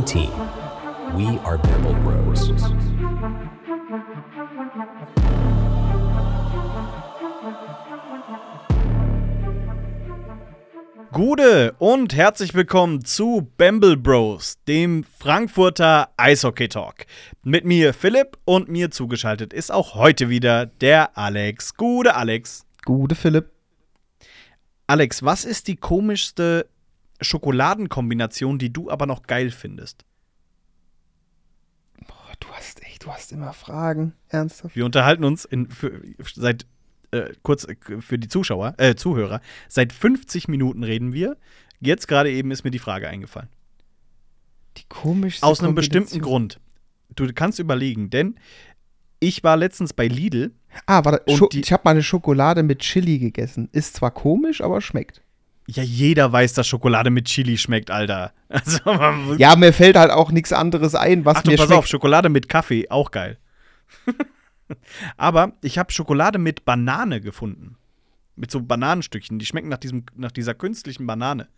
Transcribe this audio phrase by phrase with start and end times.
[0.00, 0.32] One team.
[1.14, 2.50] We are Bamble Bros.
[11.12, 17.04] Gude und herzlich willkommen zu Bamble Bros, dem Frankfurter Eishockey Talk.
[17.42, 21.74] Mit mir Philipp und mir zugeschaltet ist auch heute wieder der Alex.
[21.74, 22.64] Gude Alex.
[22.86, 23.50] Gute Philipp.
[24.86, 26.66] Alex, was ist die komischste
[27.20, 30.04] Schokoladenkombination, die du aber noch geil findest?
[32.06, 34.14] Boah, du hast echt, du hast immer Fragen.
[34.28, 34.76] Ernsthaft?
[34.76, 36.00] Wir unterhalten uns in, für,
[36.34, 36.66] seit
[37.10, 41.36] äh, kurz äh, für die Zuschauer, äh, Zuhörer, seit 50 Minuten reden wir.
[41.80, 43.48] Jetzt gerade eben ist mir die Frage eingefallen.
[44.76, 46.60] Die komischste Aus einem bestimmten Grund.
[47.16, 48.38] Du kannst überlegen, denn
[49.18, 50.52] ich war letztens bei Lidl.
[50.86, 53.68] Ah, warte, ich habe mal eine Schokolade mit Chili gegessen.
[53.72, 55.22] Ist zwar komisch, aber schmeckt.
[55.72, 58.32] Ja, jeder weiß, dass Schokolade mit Chili schmeckt, Alter.
[58.48, 61.78] Also, Ja, mir fällt halt auch nichts anderes ein, was Achtung, mir pass schmeckt.
[61.78, 63.38] auf, Schokolade mit Kaffee, auch geil.
[65.16, 67.76] Aber ich habe Schokolade mit Banane gefunden.
[68.36, 69.38] Mit so Bananenstückchen.
[69.38, 71.48] Die schmecken nach, diesem, nach dieser künstlichen Banane.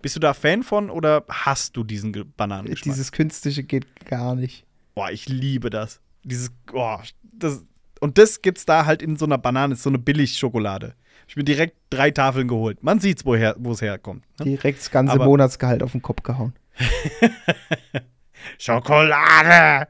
[0.00, 2.84] Bist du da Fan von oder hast du diesen Ge- Bananengeschmack?
[2.94, 4.64] Dieses künstliche geht gar nicht.
[4.94, 6.00] Boah, ich liebe das.
[6.24, 7.64] Dieses, oh, das.
[8.00, 10.94] Und das gibt's da halt in so einer Banane, ist so eine Billig-Schokolade.
[11.32, 12.82] Ich bin direkt drei Tafeln geholt.
[12.82, 14.22] Man sieht's, woher, wo es herkommt.
[14.38, 14.44] ne?
[14.44, 16.52] Direkt das ganze Aber- Monatsgehalt auf den Kopf gehauen.
[18.58, 19.88] Schokolade!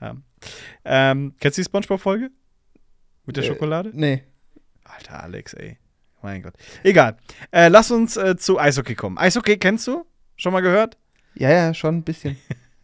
[0.00, 0.16] Ja.
[0.84, 2.30] Ähm, kennst du die Spongebob-Folge?
[3.24, 3.90] Mit der Äh, Schokolade?
[3.94, 4.22] Nee.
[4.84, 5.76] Alter, Alex, ey.
[6.22, 6.54] Mein Gott.
[6.84, 7.16] Egal.
[7.50, 9.18] Äh, lass uns äh, zu Eishockey kommen.
[9.18, 10.04] Eishockey kennst du?
[10.36, 10.96] Schon mal gehört?
[11.34, 12.36] Ja, ja, schon ein bisschen.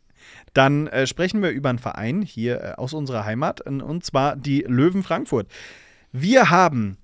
[0.54, 4.62] Dann äh, sprechen wir über einen Verein hier äh, aus unserer Heimat, und zwar die
[4.66, 5.46] Löwen Frankfurt.
[6.10, 6.98] Wir haben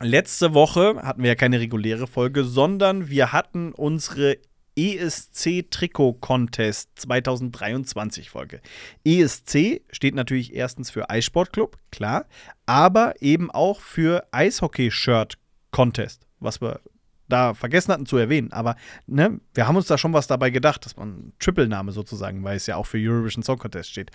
[0.00, 4.38] letzte Woche, hatten wir ja keine reguläre Folge, sondern wir hatten unsere
[4.76, 8.60] ESC Trikot Contest 2023 Folge.
[9.04, 12.26] ESC steht natürlich erstens für Eissportclub, klar,
[12.66, 15.38] aber eben auch für Eishockey Shirt
[15.70, 16.80] Contest, was wir
[17.28, 18.52] da vergessen hatten zu erwähnen.
[18.52, 22.56] Aber ne, wir haben uns da schon was dabei gedacht, dass man Triple-Name sozusagen, weil
[22.56, 24.10] es ja auch für Eurovision Song Contest steht.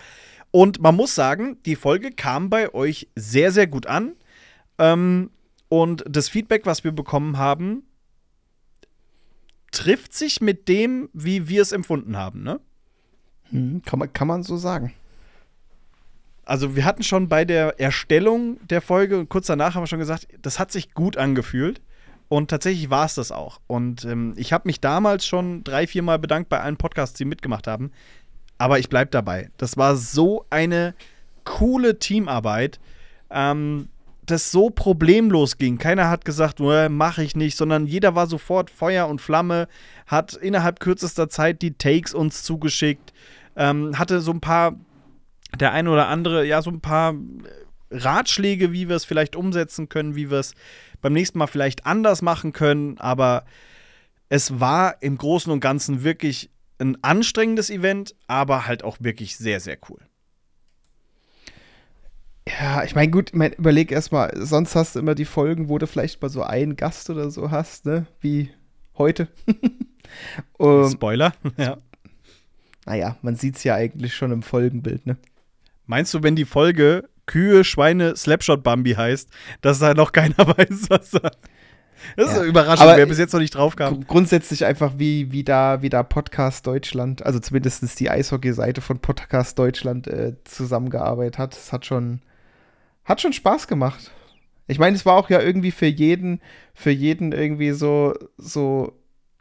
[0.52, 4.14] Und man muss sagen, die Folge kam bei euch sehr, sehr gut an.
[4.78, 5.32] Ähm,
[5.72, 7.84] und das Feedback, was wir bekommen haben,
[9.72, 12.60] trifft sich mit dem, wie wir es empfunden haben, ne?
[13.52, 14.94] Hm, kann, man, kann man so sagen.
[16.44, 20.00] Also wir hatten schon bei der Erstellung der Folge und kurz danach haben wir schon
[20.00, 21.80] gesagt, das hat sich gut angefühlt.
[22.28, 23.62] Und tatsächlich war es das auch.
[23.68, 27.24] Und ähm, ich habe mich damals schon drei, vier Mal bedankt bei allen Podcasts, die
[27.24, 27.94] mitgemacht haben.
[28.58, 29.52] Aber ich bleibe dabei.
[29.56, 30.96] Das war so eine
[31.46, 32.82] coole Teamarbeit,
[33.30, 33.88] ähm,
[34.26, 35.78] das so problemlos ging.
[35.78, 39.68] Keiner hat gesagt, mache ich nicht, sondern jeder war sofort Feuer und Flamme,
[40.06, 43.14] hat innerhalb kürzester Zeit die Takes uns zugeschickt,
[43.56, 44.76] ähm, hatte so ein paar
[45.60, 47.16] der eine oder andere, ja, so ein paar
[47.90, 50.54] Ratschläge, wie wir es vielleicht umsetzen können, wie wir es
[51.02, 52.98] beim nächsten Mal vielleicht anders machen können.
[53.00, 53.44] Aber
[54.30, 56.50] es war im Großen und Ganzen wirklich
[56.80, 60.00] ein anstrengendes Event, aber halt auch wirklich sehr, sehr cool.
[62.48, 65.78] Ja, ich meine, gut, ich mein, überleg erstmal, sonst hast du immer die Folgen, wo
[65.78, 68.08] du vielleicht mal so einen Gast oder so hast, ne?
[68.20, 68.50] Wie
[68.98, 69.28] heute.
[70.58, 71.34] um, Spoiler.
[71.58, 71.78] ja.
[72.86, 75.18] naja, man sieht es ja eigentlich schon im Folgenbild, ne?
[75.86, 79.30] Meinst du, wenn die Folge Kühe, Schweine, Slapshot Bambi heißt,
[79.62, 81.32] dass da noch keiner weiß, was da.
[82.18, 84.02] Das ist eine Überraschung, Aber wer bis jetzt noch nicht drauf kam.
[84.02, 89.00] Gr grundsätzlich einfach wie, wie, da, wie da Podcast Deutschland, also zumindest die Eishockey-Seite von
[89.00, 91.56] Podcast Deutschland äh, zusammengearbeitet hat.
[91.56, 92.22] Es hat schon,
[93.12, 94.12] hat schon Spaß gemacht.
[94.68, 96.42] Ich meine, es war auch ja irgendwie für jeden,
[96.74, 98.94] für jeden irgendwie so, so,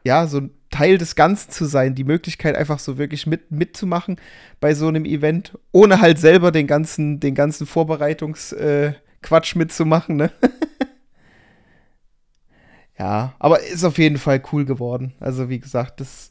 [0.05, 4.17] ja, so ein Teil des Ganzen zu sein, die Möglichkeit einfach so wirklich mit, mitzumachen
[4.61, 10.33] bei so einem Event, ohne halt selber den ganzen, den ganzen Vorbereitungsquatsch äh, mitzumachen, ne?
[12.99, 15.15] Ja, aber ist auf jeden Fall cool geworden.
[15.21, 16.30] Also wie gesagt, das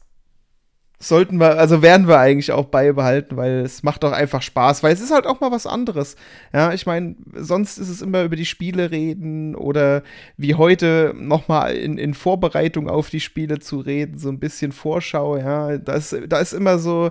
[1.02, 4.92] sollten wir, also werden wir eigentlich auch beibehalten, weil es macht doch einfach Spaß, weil
[4.92, 6.14] es ist halt auch mal was anderes.
[6.52, 10.02] Ja, ich meine, sonst ist es immer über die Spiele reden oder
[10.36, 15.38] wie heute nochmal in, in Vorbereitung auf die Spiele zu reden, so ein bisschen Vorschau,
[15.38, 17.10] ja, da ist, da ist immer so,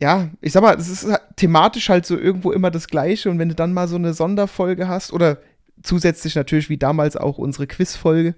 [0.00, 3.38] ja, ich sag mal, es ist halt thematisch halt so irgendwo immer das Gleiche und
[3.38, 5.38] wenn du dann mal so eine Sonderfolge hast oder
[5.82, 8.34] zusätzlich natürlich wie damals auch unsere Quizfolge,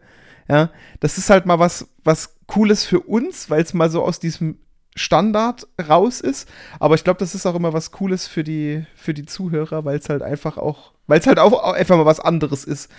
[0.48, 4.18] ja, das ist halt mal was, was Cooles für uns, weil es mal so aus
[4.20, 4.58] diesem
[4.96, 6.48] Standard raus ist.
[6.80, 9.98] Aber ich glaube, das ist auch immer was Cooles für die, für die Zuhörer, weil
[9.98, 12.90] es halt einfach auch, weil es halt auch, auch einfach mal was anderes ist.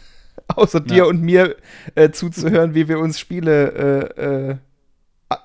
[0.54, 1.04] Außer dir Ja.
[1.04, 1.56] und mir
[1.94, 4.56] äh, zuzuhören, wie wir uns Spiele äh,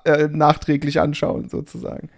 [0.06, 2.08] äh, äh, nachträglich anschauen, sozusagen.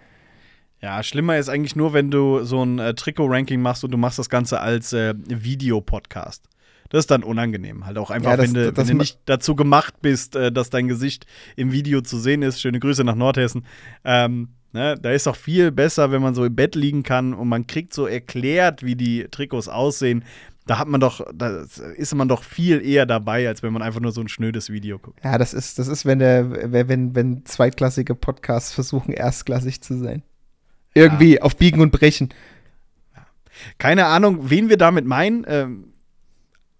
[0.79, 4.19] Ja, schlimmer ist eigentlich nur, wenn du so ein äh, Trikot-Ranking machst und du machst
[4.19, 6.47] das Ganze als äh, Videopodcast.
[6.89, 7.85] Das ist dann unangenehm.
[7.85, 10.51] Halt auch einfach, Ja, das- wenn du, das wenn du nicht dazu gemacht bist, äh,
[10.51, 11.25] dass dein Gesicht
[11.55, 12.61] im Video zu sehen ist.
[12.61, 13.65] Schöne Grüße nach Nordhessen.
[14.05, 17.47] Ähm, ne, da ist auch viel besser, wenn man so im Bett liegen kann und
[17.49, 20.23] man kriegt so erklärt, wie die Trikots aussehen.
[20.65, 21.63] Da hat man doch, da
[21.95, 24.99] ist man doch viel eher dabei, als wenn man einfach nur so ein schnödes Video
[24.99, 25.19] guckt.
[25.23, 30.23] Ja, das ist, das ist, wenn der, wenn, wenn zweitklassige Podcasts versuchen, erstklassig zu sein.
[30.93, 32.33] Irgendwie auf Biegen und Brechen.
[33.77, 35.45] Keine Ahnung, wen wir damit meinen.
[35.47, 35.93] Ähm,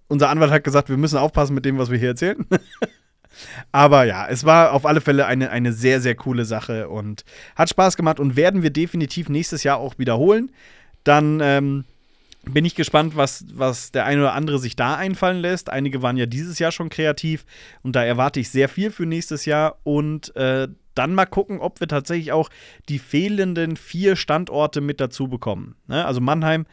[0.07, 2.45] unser Anwalt hat gesagt, wir müssen aufpassen mit dem, was wir hier erzählen.
[3.71, 7.23] Aber ja, es war auf alle Fälle eine, eine sehr, sehr coole Sache und
[7.55, 10.51] hat Spaß gemacht und werden wir definitiv nächstes Jahr auch wiederholen.
[11.03, 11.83] Dann ähm,
[12.45, 15.69] bin ich gespannt, was, was der eine oder andere sich da einfallen lässt.
[15.69, 17.45] Einige waren ja dieses Jahr schon kreativ
[17.83, 21.79] und da erwarte ich sehr viel für nächstes Jahr und äh, dann mal gucken, ob
[21.79, 22.49] wir tatsächlich auch
[22.89, 25.75] die fehlenden vier Standorte mit dazu bekommen.
[25.87, 26.03] Ne?
[26.03, 26.65] Also Mannheim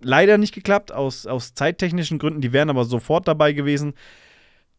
[0.00, 3.94] leider nicht geklappt, aus, aus zeittechnischen Gründen, die wären aber sofort dabei gewesen.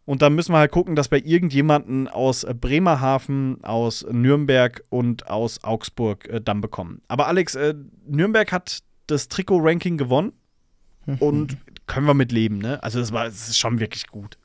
[0.06, 5.64] Und dann müssen wir halt gucken, dass wir irgendjemanden aus Bremerhaven, aus Nürnberg und aus
[5.66, 7.02] Augsburg äh, dann bekommen.
[7.10, 7.74] Aber Alex, äh,
[8.06, 10.32] Nürnberg hat das Trikot-Ranking gewonnen
[11.20, 12.82] und können wir mit leben, ne?
[12.84, 14.38] Also das war das ist schon wirklich gut.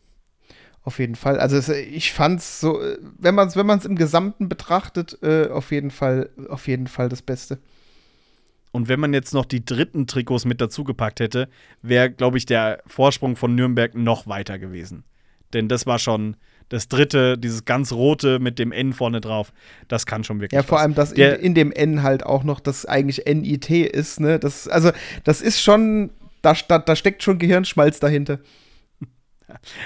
[0.85, 1.39] Auf jeden Fall.
[1.39, 5.49] Also es, ich fand's so, äh, wenn man es wenn man's im Gesamten betrachtet, äh,
[5.49, 7.61] auf jeden Fall, auf jeden Fall das Beste.
[8.73, 11.49] Und wenn man jetzt noch die dritten Trikots mit dazugepackt hätte,
[11.83, 15.05] wäre, glaube ich, der Vorsprung von Nürnberg noch weiter gewesen.
[15.53, 16.37] Denn das war schon
[16.71, 19.53] das dritte, dieses ganz rote mit dem N vorne drauf.
[19.89, 20.57] Das kann schon wirklich.
[20.57, 20.83] Ja, vor was.
[20.83, 24.39] allem, dass in, in dem N halt auch noch das eigentlich NIT ist, ne?
[24.39, 24.91] Das, also,
[25.25, 26.11] das ist schon,
[26.41, 28.39] da, da, da steckt schon Gehirnschmalz dahinter.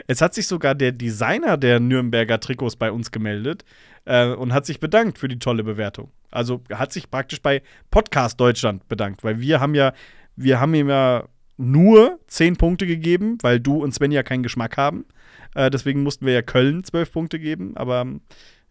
[0.07, 3.65] Es hat sich sogar der Designer der Nürnberger Trikots bei uns gemeldet
[4.05, 6.11] äh, und hat sich bedankt für die tolle Bewertung.
[6.31, 9.93] Also hat sich praktisch bei Podcast Deutschland bedankt, weil wir haben ja,
[10.37, 11.25] wir haben ihm ja
[11.57, 15.07] nur 10 Punkte gegeben, weil du und Sven ja keinen Geschmack haben.
[15.55, 18.07] Äh, deswegen mussten wir ja Köln 12 Punkte geben, aber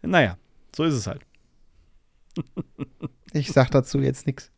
[0.02, 0.38] naja,
[0.74, 1.22] so ist es halt.
[3.32, 4.50] Ich sag dazu jetzt nichts.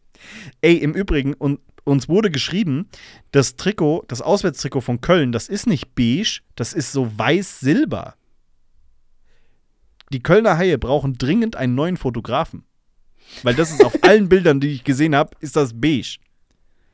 [0.61, 2.89] Ey, im Übrigen, und, uns wurde geschrieben,
[3.33, 8.15] das Trikot, das Auswärtstrikot von Köln, das ist nicht beige, das ist so weiß-silber.
[10.13, 12.65] Die Kölner Haie brauchen dringend einen neuen Fotografen.
[13.43, 16.19] Weil das ist auf allen Bildern, die ich gesehen habe, ist das beige.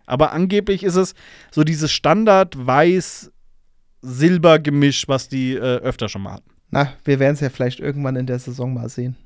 [0.07, 1.15] Aber angeblich ist es
[1.51, 6.51] so dieses Standard weiß-silber-Gemisch, was die äh, öfter schon mal hatten.
[6.71, 9.17] Na, wir werden es ja vielleicht irgendwann in der Saison mal sehen.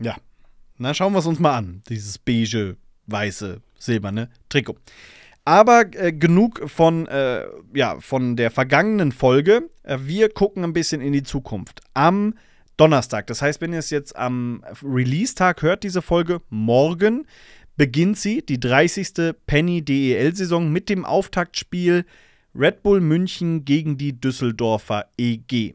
[0.00, 0.16] Ja.
[0.78, 1.82] Na, schauen wir es uns mal an.
[1.88, 4.76] Dieses beige, weiße, silberne Trikot.
[5.44, 7.44] Aber äh, genug von, äh,
[7.74, 9.70] ja, von der vergangenen Folge.
[9.82, 11.80] Äh, wir gucken ein bisschen in die Zukunft.
[11.94, 12.34] Am
[12.76, 17.26] Donnerstag, das heißt, wenn ihr es jetzt am Release-Tag hört, diese Folge, morgen
[17.76, 19.34] beginnt sie, die 30.
[19.46, 22.04] Penny DEL-Saison mit dem Auftaktspiel
[22.54, 25.74] Red Bull München gegen die Düsseldorfer EG.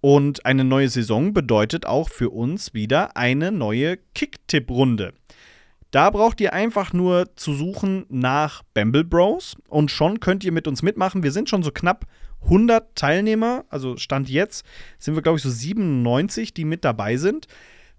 [0.00, 5.14] Und eine neue Saison bedeutet auch für uns wieder eine neue Kick-Tipp-Runde.
[5.94, 10.66] Da braucht ihr einfach nur zu suchen nach Bamble Bros und schon könnt ihr mit
[10.66, 11.22] uns mitmachen.
[11.22, 12.06] Wir sind schon so knapp
[12.42, 14.66] 100 Teilnehmer, also Stand jetzt
[14.98, 17.46] sind wir, glaube ich, so 97, die mit dabei sind.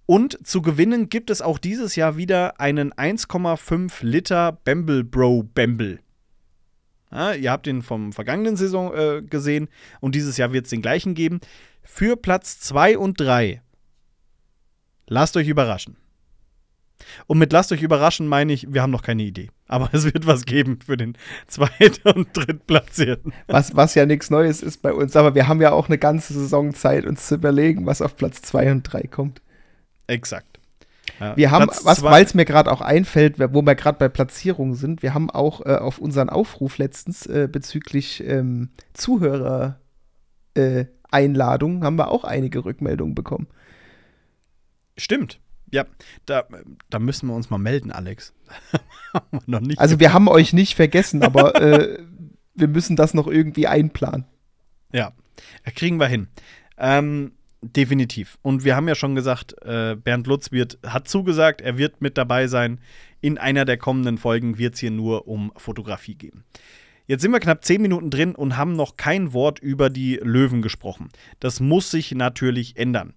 [0.06, 6.00] Und zu gewinnen gibt es auch dieses Jahr wieder einen 1,5 Liter Bamble Bro Bamble.
[7.14, 9.70] Ja, ihr habt den vom vergangenen Saison äh, gesehen
[10.02, 11.40] und dieses Jahr wird es den gleichen geben.
[11.82, 13.62] Für Platz 2 und 3.
[15.08, 15.96] Lasst euch überraschen.
[17.28, 19.50] Und mit lasst euch überraschen meine ich, wir haben noch keine Idee.
[19.68, 23.34] Aber es wird was geben für den Zweit- und Drittplatzierten.
[23.48, 26.34] Was, was ja nichts Neues ist bei uns, aber wir haben ja auch eine ganze
[26.34, 29.42] Saison Zeit, uns zu überlegen, was auf Platz 2 und 3 kommt.
[30.08, 30.60] Exakt.
[31.20, 33.98] Ja, Wir haben, Platz was, zwei- weil es mir gerade auch einfällt, wo wir gerade
[34.00, 39.80] bei Platzierungen sind, wir haben auch äh, auf unseren Aufruf letztens äh, bezüglich ähm, Zuhörer
[40.56, 43.48] äh, haben wir auch einige Rückmeldungen bekommen.
[44.98, 45.40] Stimmt.
[45.76, 45.84] Ja,
[46.26, 46.46] da,
[46.90, 48.34] da müssen wir uns mal melden, Alex.
[49.46, 49.60] Wir.
[49.78, 52.00] Also wir haben euch nicht vergessen, aber äh,
[52.54, 54.26] wir müssen das noch irgendwie einplanen.
[54.94, 55.12] Ja,
[55.76, 56.28] kriegen wir hin.
[56.78, 58.38] Ähm, definitiv.
[58.42, 62.18] Und wir haben ja schon gesagt, äh, Bernd Lutz wird, hat zugesagt, er wird mit
[62.18, 62.80] dabei sein.
[63.20, 66.46] In einer der kommenden Folgen wird es hier nur um Fotografie gehen.
[67.08, 70.62] Jetzt sind wir knapp zehn Minuten drin und haben noch kein Wort über die Löwen
[70.62, 71.10] gesprochen.
[71.40, 73.14] Das muss sich natürlich ändern.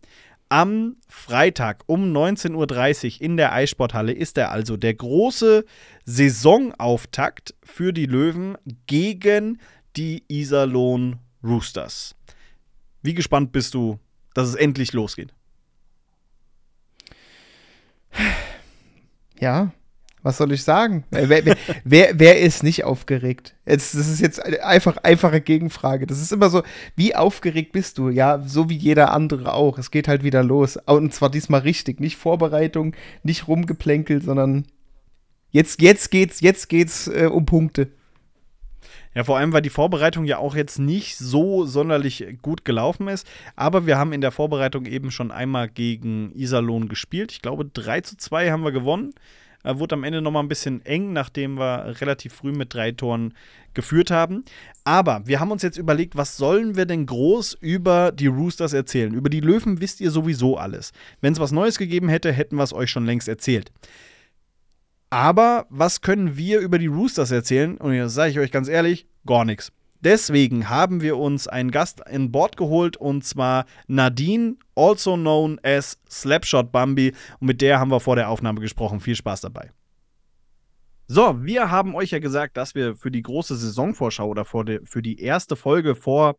[0.50, 5.64] Am Freitag um 19.30 Uhr in der Eissporthalle ist er also der große
[6.04, 9.60] Saisonauftakt für die Löwen gegen
[9.96, 12.14] die Iserlohn Roosters.
[13.02, 13.98] Wie gespannt bist du,
[14.32, 15.34] dass es endlich losgeht?
[19.38, 19.72] Ja,
[20.22, 21.04] was soll ich sagen?
[21.10, 23.54] Wer, wer, wer, wer, ist nicht aufgeregt?
[23.66, 26.06] Jetzt, das ist jetzt einfach einfache Gegenfrage.
[26.06, 26.62] Das ist immer so,
[26.96, 28.08] wie aufgeregt bist du?
[28.08, 29.78] Ja, so wie jeder andere auch.
[29.78, 30.76] Es geht halt wieder los.
[30.86, 32.00] Und zwar diesmal richtig.
[32.00, 34.66] Nicht Vorbereitung, nicht rumgeplänkelt, sondern
[35.50, 37.88] jetzt, jetzt geht's, jetzt geht's äh, um Punkte.
[39.14, 43.26] Ja, vor allem, weil die Vorbereitung ja auch jetzt nicht so sonderlich gut gelaufen ist.
[43.56, 47.32] Aber wir haben in der Vorbereitung eben schon einmal gegen Iserlohn gespielt.
[47.32, 49.12] Ich glaube, 3 zu 2 haben wir gewonnen.
[49.64, 53.34] Äh, wurde am Ende nochmal ein bisschen eng, nachdem wir relativ früh mit drei Toren
[53.74, 54.44] geführt haben.
[54.84, 59.14] Aber wir haben uns jetzt überlegt, was sollen wir denn groß über die Roosters erzählen?
[59.14, 60.92] Über die Löwen wisst ihr sowieso alles.
[61.20, 63.72] Wenn es was Neues gegeben hätte, hätten wir es euch schon längst erzählt.
[65.10, 67.76] Aber was können wir über die Roosters erzählen?
[67.78, 69.72] Und jetzt sage ich euch ganz ehrlich, gar nichts.
[70.00, 75.98] Deswegen haben wir uns einen Gast in Bord geholt und zwar Nadine, also known as
[76.08, 77.14] Slapshot Bambi.
[77.40, 79.00] Und mit der haben wir vor der Aufnahme gesprochen.
[79.00, 79.72] Viel Spaß dabei.
[81.08, 85.00] So, wir haben euch ja gesagt, dass wir für die große Saisonvorschau oder de, für
[85.00, 86.36] die erste Folge vor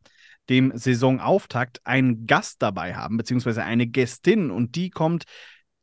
[0.48, 4.52] dem Saisonauftakt einen Gast dabei haben, beziehungsweise eine Gästin.
[4.52, 5.26] Und die kommt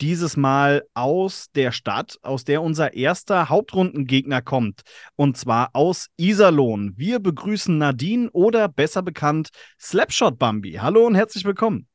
[0.01, 4.83] dieses Mal aus der Stadt, aus der unser erster Hauptrundengegner kommt.
[5.17, 6.93] Und zwar aus Iserlohn.
[6.97, 9.49] Wir begrüßen Nadine oder besser bekannt
[9.81, 10.73] Slapshot Bambi.
[10.73, 11.87] Hallo und herzlich willkommen.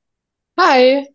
[0.60, 1.08] Hi.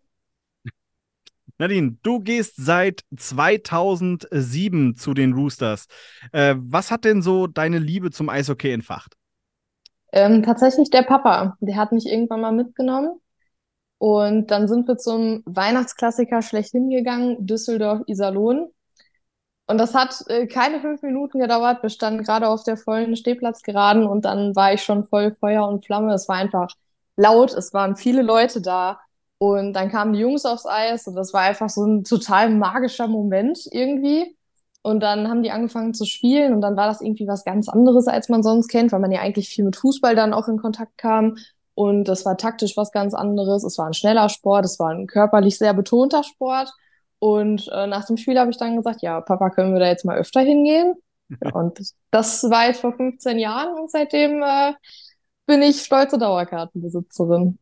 [1.57, 5.87] Nadine, du gehst seit 2007 zu den Roosters.
[6.31, 9.15] Äh, was hat denn so deine Liebe zum Eishockey entfacht?
[10.13, 11.57] Ähm, tatsächlich der Papa.
[11.59, 13.19] Der hat mich irgendwann mal mitgenommen
[13.99, 18.69] und dann sind wir zum Weihnachtsklassiker schlechthin gegangen, Düsseldorf-Iserlohn.
[19.67, 21.83] Und das hat äh, keine fünf Minuten gedauert.
[21.83, 25.85] Wir standen gerade auf der vollen Stehplatzgeraden und dann war ich schon voll Feuer und
[25.85, 26.13] Flamme.
[26.13, 26.69] Es war einfach
[27.17, 28.99] laut, es waren viele Leute da.
[29.39, 33.07] Und dann kamen die Jungs aufs Eis und das war einfach so ein total magischer
[33.07, 34.35] Moment irgendwie.
[34.83, 38.07] Und dann haben die angefangen zu spielen und dann war das irgendwie was ganz anderes,
[38.07, 40.97] als man sonst kennt, weil man ja eigentlich viel mit Fußball dann auch in Kontakt
[40.97, 41.35] kam.
[41.77, 43.63] Und das war taktisch was ganz anderes.
[43.63, 46.73] Es war ein schneller Sport, es war ein körperlich sehr betonter Sport.
[47.19, 50.03] Und äh, nach dem Spiel habe ich dann gesagt, ja, Papa, können wir da jetzt
[50.03, 50.95] mal öfter hingehen?
[51.53, 51.79] Und
[52.09, 54.73] das war jetzt vor 15 Jahren und seitdem äh,
[55.45, 57.59] bin ich stolze Dauerkartenbesitzerin.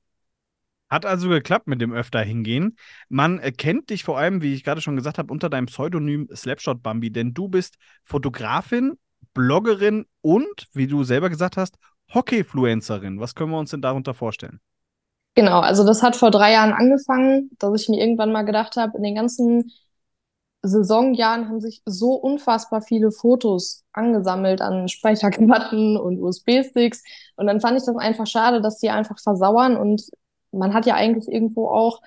[0.90, 2.78] Hat also geklappt mit dem öfter hingehen.
[3.10, 6.82] Man kennt dich vor allem, wie ich gerade schon gesagt habe, unter deinem Pseudonym Slapshot
[6.82, 8.94] Bambi, denn du bist Fotografin,
[9.34, 11.76] Bloggerin und, wie du selber gesagt hast,
[12.14, 13.20] Hockeyfluencerin.
[13.20, 14.60] Was können wir uns denn darunter vorstellen?
[15.36, 18.98] Genau, also das hat vor drei Jahren angefangen, dass ich mir irgendwann mal gedacht habe,
[18.98, 19.72] in den ganzen
[20.62, 27.04] Saisonjahren haben sich so unfassbar viele Fotos angesammelt an Speicherkarten und USB-Sticks.
[27.36, 29.78] Und dann fand ich das einfach schade, dass die einfach versauern.
[29.78, 30.10] Und
[30.52, 32.02] man hat ja eigentlich irgendwo auch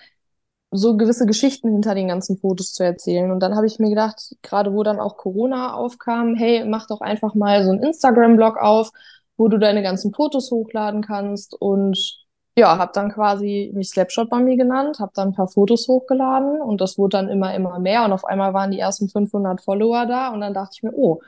[0.71, 3.31] so gewisse Geschichten hinter den ganzen Fotos zu erzählen.
[3.31, 7.01] Und dann habe ich mir gedacht, gerade wo dann auch Corona aufkam, hey, mach doch
[7.01, 8.91] einfach mal so einen Instagram-Blog auf
[9.39, 12.27] wo du deine ganzen Fotos hochladen kannst und
[12.59, 16.61] ja, habe dann quasi mich Slapshot bei mir genannt, habe dann ein paar Fotos hochgeladen
[16.61, 20.07] und das wurde dann immer, immer mehr und auf einmal waren die ersten 500 Follower
[20.07, 21.21] da und dann dachte ich mir, oh,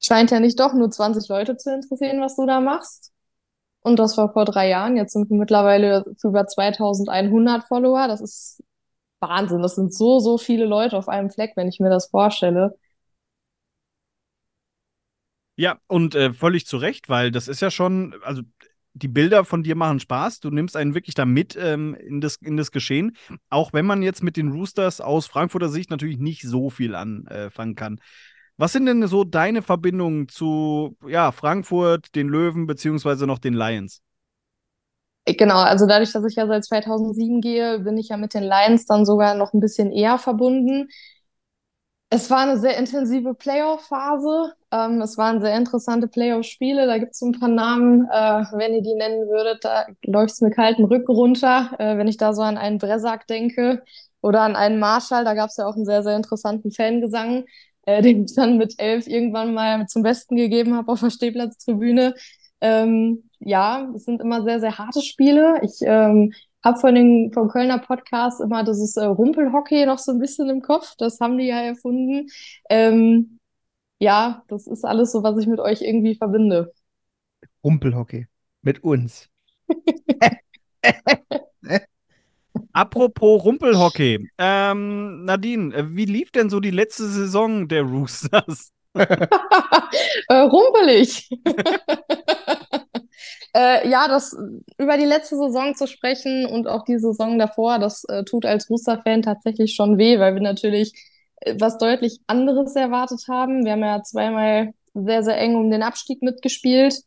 [0.00, 3.12] scheint ja nicht doch nur 20 Leute zu interessieren, was du da machst.
[3.82, 4.96] Und das war vor drei Jahren.
[4.96, 8.06] Jetzt sind wir mittlerweile über 2100 Follower.
[8.08, 8.62] Das ist
[9.20, 9.62] Wahnsinn.
[9.62, 12.76] Das sind so, so viele Leute auf einem Fleck, wenn ich mir das vorstelle.
[15.62, 18.42] Ja, und äh, völlig zu Recht, weil das ist ja schon, also
[18.94, 20.40] die Bilder von dir machen Spaß.
[20.40, 23.16] Du nimmst einen wirklich da mit ähm, in, das, in das Geschehen.
[23.48, 27.76] Auch wenn man jetzt mit den Roosters aus Frankfurter Sicht natürlich nicht so viel anfangen
[27.76, 28.00] kann.
[28.56, 34.02] Was sind denn so deine Verbindungen zu ja, Frankfurt, den Löwen, beziehungsweise noch den Lions?
[35.26, 38.86] Genau, also dadurch, dass ich ja seit 2007 gehe, bin ich ja mit den Lions
[38.86, 40.88] dann sogar noch ein bisschen eher verbunden.
[42.14, 44.52] Es war eine sehr intensive Playoff-Phase.
[44.70, 46.84] Ähm, es waren sehr interessante Playoff-Spiele.
[46.84, 50.42] Da gibt es ein paar Namen, äh, wenn ihr die nennen würdet, da läuft es
[50.42, 51.70] mir kalten Rücken runter.
[51.78, 53.82] Äh, wenn ich da so an einen Bresak denke
[54.20, 57.46] oder an einen Marshall, da gab es ja auch einen sehr, sehr interessanten Fangesang,
[57.86, 62.12] äh, den ich dann mit elf irgendwann mal zum Besten gegeben habe auf der Stehplatztribüne.
[62.60, 65.60] Ähm, ja, es sind immer sehr, sehr harte Spiele.
[65.62, 70.18] Ich ähm, habe von den vom Kölner Podcast immer dieses äh, Rumpelhockey noch so ein
[70.18, 70.94] bisschen im Kopf.
[70.98, 72.28] Das haben die ja erfunden.
[72.70, 73.38] Ähm,
[73.98, 76.72] ja, das ist alles so, was ich mit euch irgendwie verbinde.
[77.64, 78.26] Rumpelhockey.
[78.62, 79.28] Mit uns.
[82.72, 84.28] Apropos Rumpelhockey.
[84.38, 88.72] Ähm, Nadine, äh, wie lief denn so die letzte Saison der Roosters?
[88.94, 89.28] äh,
[90.28, 91.28] rumpelig.
[93.54, 94.36] Äh, ja, das
[94.78, 98.70] über die letzte Saison zu sprechen und auch die Saison davor, das äh, tut als
[98.70, 100.92] Rooster-Fan tatsächlich schon weh, weil wir natürlich
[101.58, 103.64] was deutlich anderes erwartet haben.
[103.64, 107.02] Wir haben ja zweimal sehr, sehr eng um den Abstieg mitgespielt.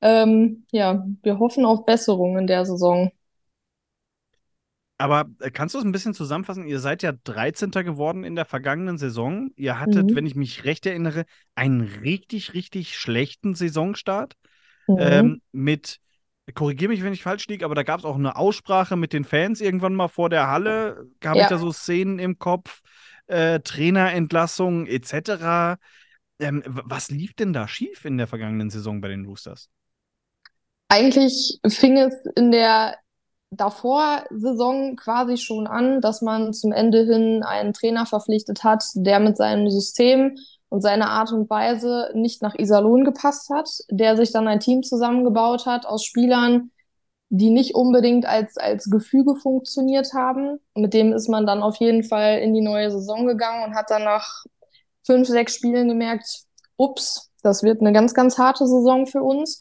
[0.00, 3.10] Ähm, ja, wir hoffen auf Besserung in der Saison.
[4.98, 6.66] Aber äh, kannst du es ein bisschen zusammenfassen?
[6.66, 7.70] Ihr seid ja 13.
[7.70, 9.50] geworden in der vergangenen Saison.
[9.56, 10.16] Ihr hattet, mhm.
[10.16, 11.24] wenn ich mich recht erinnere,
[11.54, 14.34] einen richtig, richtig schlechten Saisonstart.
[14.88, 14.96] Mhm.
[14.98, 16.00] Ähm, mit,
[16.54, 19.24] korrigiere mich, wenn ich falsch liege, aber da gab es auch eine Aussprache mit den
[19.24, 21.06] Fans irgendwann mal vor der Halle.
[21.24, 21.44] Habe ja.
[21.44, 22.80] ich da so Szenen im Kopf,
[23.26, 25.78] äh, Trainerentlassungen etc.
[26.40, 29.68] Ähm, was lief denn da schief in der vergangenen Saison bei den Roosters?
[30.88, 32.96] Eigentlich fing es in der
[33.50, 39.20] davor Saison quasi schon an, dass man zum Ende hin einen Trainer verpflichtet hat, der
[39.20, 40.36] mit seinem System
[40.68, 44.82] und seiner Art und Weise nicht nach Iserlohn gepasst hat, der sich dann ein Team
[44.82, 46.70] zusammengebaut hat aus Spielern,
[47.30, 50.58] die nicht unbedingt als, als Gefüge funktioniert haben.
[50.74, 53.90] Mit dem ist man dann auf jeden Fall in die neue Saison gegangen und hat
[53.90, 54.44] dann nach
[55.04, 56.42] fünf, sechs Spielen gemerkt,
[56.76, 59.60] ups, das wird eine ganz, ganz harte Saison für uns.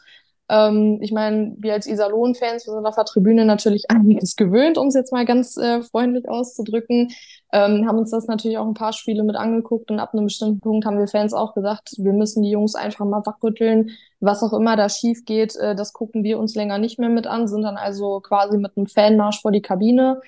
[0.49, 4.87] Ähm, ich meine, wir als Iserlohn-Fans, wir sind auf der Tribüne natürlich einiges gewöhnt, um
[4.87, 7.11] es jetzt mal ganz äh, freundlich auszudrücken.
[7.51, 10.59] Ähm, haben uns das natürlich auch ein paar Spiele mit angeguckt und ab einem bestimmten
[10.59, 13.91] Punkt haben wir Fans auch gesagt, wir müssen die Jungs einfach mal wachrütteln.
[14.19, 17.27] Was auch immer da schief geht, äh, das gucken wir uns länger nicht mehr mit
[17.27, 20.21] an, sind dann also quasi mit einem Fanmarsch vor die Kabine.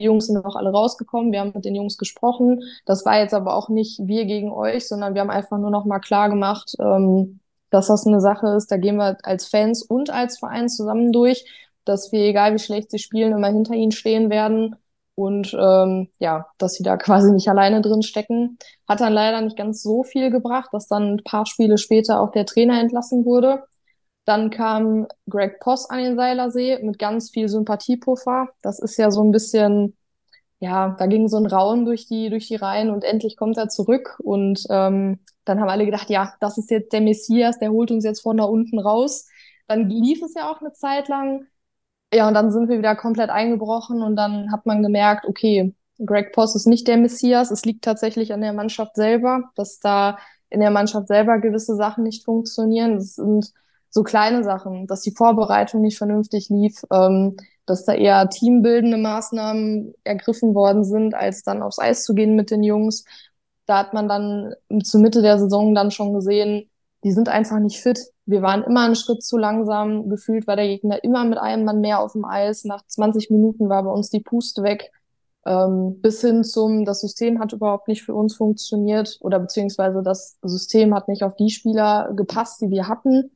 [0.00, 2.62] Die Jungs sind auch alle rausgekommen, wir haben mit den Jungs gesprochen.
[2.84, 5.84] Das war jetzt aber auch nicht wir gegen euch, sondern wir haben einfach nur noch
[5.84, 7.40] mal klar gemacht, ähm,
[7.74, 11.44] dass das eine Sache ist, da gehen wir als Fans und als Verein zusammen durch,
[11.84, 14.76] dass wir, egal wie schlecht sie spielen, immer hinter ihnen stehen werden
[15.16, 18.58] und ähm, ja, dass sie da quasi nicht alleine drin stecken.
[18.88, 22.30] Hat dann leider nicht ganz so viel gebracht, dass dann ein paar Spiele später auch
[22.30, 23.64] der Trainer entlassen wurde.
[24.24, 28.48] Dann kam Greg Poss an den Seilersee mit ganz viel Sympathiepuffer.
[28.62, 29.96] Das ist ja so ein bisschen
[30.64, 33.68] ja, da ging so ein Rauen durch die, durch die Reihen und endlich kommt er
[33.68, 34.18] zurück.
[34.22, 38.04] Und ähm, dann haben alle gedacht, ja, das ist jetzt der Messias, der holt uns
[38.04, 39.28] jetzt von da unten raus.
[39.68, 41.46] Dann lief es ja auch eine Zeit lang.
[42.12, 46.32] Ja, und dann sind wir wieder komplett eingebrochen und dann hat man gemerkt, okay, Greg
[46.32, 47.50] Poss ist nicht der Messias.
[47.50, 52.04] Es liegt tatsächlich an der Mannschaft selber, dass da in der Mannschaft selber gewisse Sachen
[52.04, 52.94] nicht funktionieren.
[52.94, 53.52] Das sind
[53.90, 56.84] so kleine Sachen, dass die Vorbereitung nicht vernünftig lief.
[56.90, 62.36] Ähm, dass da eher teambildende Maßnahmen ergriffen worden sind, als dann aufs Eis zu gehen
[62.36, 63.04] mit den Jungs.
[63.66, 66.70] Da hat man dann zur Mitte der Saison dann schon gesehen,
[67.04, 68.00] die sind einfach nicht fit.
[68.26, 70.08] Wir waren immer einen Schritt zu langsam.
[70.08, 72.64] Gefühlt war der Gegner immer mit einem Mann mehr auf dem Eis.
[72.64, 74.90] Nach 20 Minuten war bei uns die Puste weg.
[75.46, 80.38] Ähm, bis hin zum, das System hat überhaupt nicht für uns funktioniert oder beziehungsweise das
[80.42, 83.30] System hat nicht auf die Spieler gepasst, die wir hatten.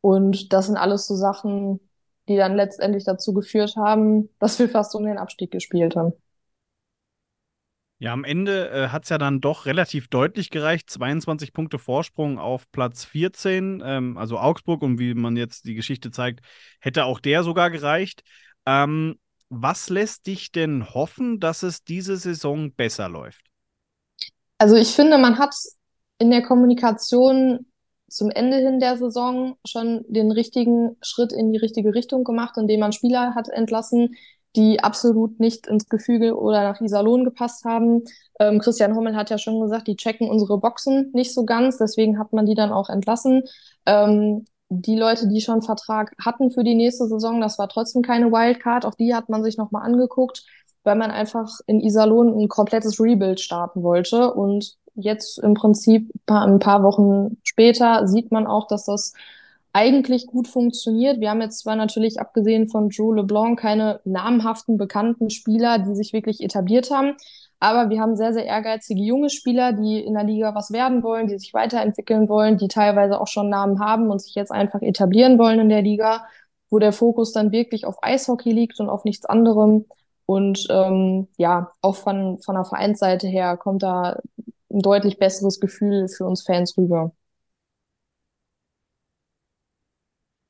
[0.00, 1.80] Und das sind alles so Sachen,
[2.28, 6.12] die dann letztendlich dazu geführt haben, dass wir fast um den Abstieg gespielt haben.
[7.98, 10.90] Ja, am Ende äh, hat es ja dann doch relativ deutlich gereicht.
[10.90, 14.82] 22 Punkte Vorsprung auf Platz 14, ähm, also Augsburg.
[14.82, 16.40] Und wie man jetzt die Geschichte zeigt,
[16.80, 18.24] hätte auch der sogar gereicht.
[18.66, 23.44] Ähm, was lässt dich denn hoffen, dass es diese Saison besser läuft?
[24.58, 25.54] Also ich finde, man hat
[26.18, 27.66] in der Kommunikation
[28.12, 32.80] zum Ende hin der Saison schon den richtigen Schritt in die richtige Richtung gemacht, indem
[32.80, 34.14] man Spieler hat entlassen,
[34.54, 38.02] die absolut nicht ins Gefüge oder nach Iserlohn gepasst haben.
[38.38, 42.18] Ähm, Christian Hommel hat ja schon gesagt, die checken unsere Boxen nicht so ganz, deswegen
[42.18, 43.44] hat man die dann auch entlassen.
[43.86, 48.30] Ähm, die Leute, die schon Vertrag hatten für die nächste Saison, das war trotzdem keine
[48.30, 50.44] Wildcard, auch die hat man sich nochmal angeguckt,
[50.84, 56.58] weil man einfach in Iserlohn ein komplettes Rebuild starten wollte und jetzt im Prinzip ein
[56.58, 59.12] paar Wochen später sieht man auch, dass das
[59.72, 61.20] eigentlich gut funktioniert.
[61.20, 66.12] Wir haben jetzt zwar natürlich abgesehen von Drew LeBlanc keine namhaften, bekannten Spieler, die sich
[66.12, 67.14] wirklich etabliert haben,
[67.62, 71.28] aber wir haben sehr, sehr ehrgeizige junge Spieler, die in der Liga was werden wollen,
[71.28, 75.38] die sich weiterentwickeln wollen, die teilweise auch schon Namen haben und sich jetzt einfach etablieren
[75.38, 76.24] wollen in der Liga,
[76.70, 79.86] wo der Fokus dann wirklich auf Eishockey liegt und auf nichts anderem.
[80.26, 84.18] Und ähm, ja, auch von, von der Vereinsseite her kommt da
[84.72, 87.14] ein deutlich besseres Gefühl für uns Fans rüber.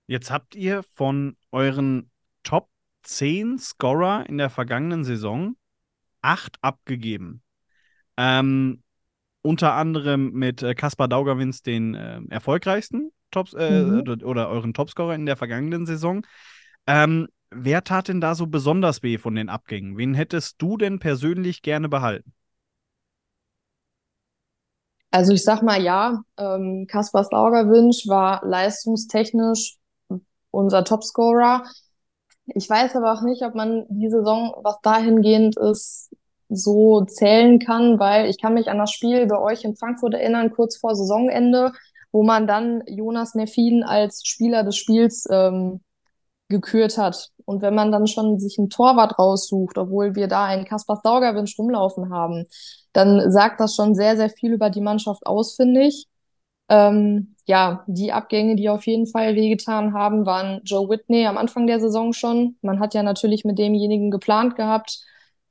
[0.07, 2.11] Jetzt habt ihr von euren
[2.43, 2.69] Top
[3.03, 5.57] 10 Scorer in der vergangenen Saison
[6.21, 7.43] acht abgegeben.
[8.17, 8.83] Ähm,
[9.43, 14.23] unter anderem mit äh, Kaspar Daugavins den äh, erfolgreichsten Tops, äh, mhm.
[14.23, 16.25] oder euren Topscorer in der vergangenen Saison.
[16.87, 19.97] Ähm, wer tat denn da so besonders weh von den Abgängen?
[19.97, 22.33] Wen hättest du denn persönlich gerne behalten?
[25.12, 29.77] Also ich sag mal ja, ähm, Kaspar Slaugerwünsch war leistungstechnisch
[30.51, 31.64] unser Topscorer.
[32.46, 36.16] Ich weiß aber auch nicht, ob man die Saison, was dahingehend ist,
[36.48, 40.51] so zählen kann, weil ich kann mich an das Spiel bei euch in Frankfurt erinnern,
[40.51, 41.72] kurz vor Saisonende,
[42.11, 45.81] wo man dann Jonas Neffin als Spieler des Spiels ähm,
[46.53, 47.31] gekürt hat.
[47.45, 51.59] Und wenn man dann schon sich einen Torwart raussucht, obwohl wir da einen Kaspar Saugerwinsch
[51.59, 52.47] rumlaufen haben,
[52.93, 56.07] dann sagt das schon sehr, sehr viel über die Mannschaft aus, finde ich.
[56.69, 61.67] Ähm, ja, die Abgänge, die auf jeden Fall wehgetan haben, waren Joe Whitney am Anfang
[61.67, 62.57] der Saison schon.
[62.62, 65.01] Man hat ja natürlich mit demjenigen geplant gehabt.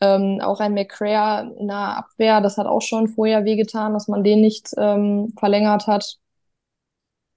[0.02, 4.24] Ähm, auch ein McCrea in der Abwehr, das hat auch schon vorher wehgetan, dass man
[4.24, 6.18] den nicht ähm, verlängert hat.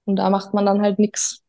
[0.05, 1.44] Und da macht man dann halt nichts.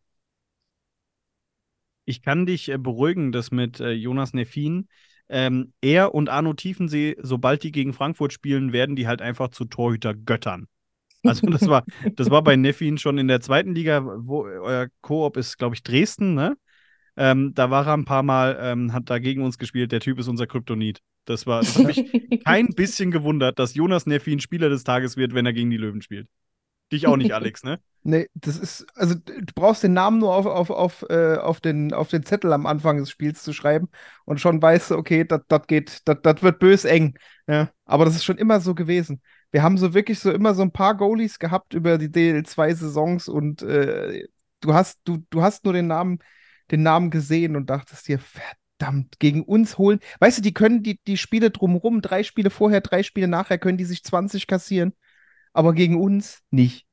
[2.07, 4.89] Ich kann dich äh, beruhigen, dass mit äh, Jonas Neffin
[5.29, 9.65] ähm, er und Arno Tiefensee, sobald die gegen Frankfurt spielen, werden die halt einfach zu
[9.65, 10.69] Torhüter-Göttern.
[11.25, 15.37] Also das war, das war bei Neffin schon in der zweiten Liga, wo euer Koop
[15.37, 16.57] ist, glaube ich, Dresden, ne?
[17.19, 19.91] Ähm, da war er ein paar Mal, ähm, hat da gegen uns gespielt.
[19.91, 21.01] Der Typ ist unser Kryptonit.
[21.25, 22.05] Das war, das hat mich
[22.45, 26.03] kein bisschen gewundert, dass Jonas Neffin Spieler des Tages wird, wenn er gegen die Löwen
[26.03, 26.29] spielt.
[26.93, 27.81] Dich auch nicht, Alex, ne?
[28.09, 31.93] Nee, das ist, also du brauchst den Namen nur auf, auf, auf, äh, auf, den,
[31.93, 33.89] auf den Zettel am Anfang des Spiels zu schreiben
[34.25, 37.19] und schon weißt du, okay, das geht, das wird bös eng.
[37.49, 39.21] Ja, aber das ist schon immer so gewesen.
[39.51, 43.63] Wir haben so wirklich so immer so ein paar Goalies gehabt über die DL2-Saisons und
[43.63, 44.29] äh,
[44.61, 46.21] du hast, du, du hast nur den Namen,
[46.71, 49.99] den Namen gesehen und dachtest dir, verdammt, gegen uns holen.
[50.21, 53.79] Weißt du, die können die, die Spiele drumherum, drei Spiele vorher, drei Spiele nachher, können
[53.79, 54.93] die sich 20 kassieren
[55.57, 56.87] aber gegen uns nicht.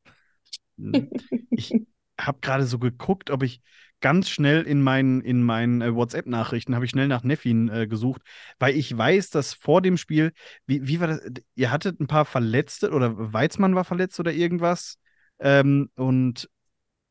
[0.77, 1.09] Hm.
[1.51, 1.73] Ich
[2.19, 3.61] habe gerade so geguckt, ob ich
[3.99, 8.21] ganz schnell in meinen, in meinen äh, WhatsApp-Nachrichten habe ich schnell nach Neffin äh, gesucht,
[8.59, 10.31] weil ich weiß, dass vor dem Spiel,
[10.65, 11.21] wie, wie war das?
[11.55, 14.97] Ihr hattet ein paar Verletzte oder Weizmann war verletzt oder irgendwas.
[15.39, 16.49] Ähm, und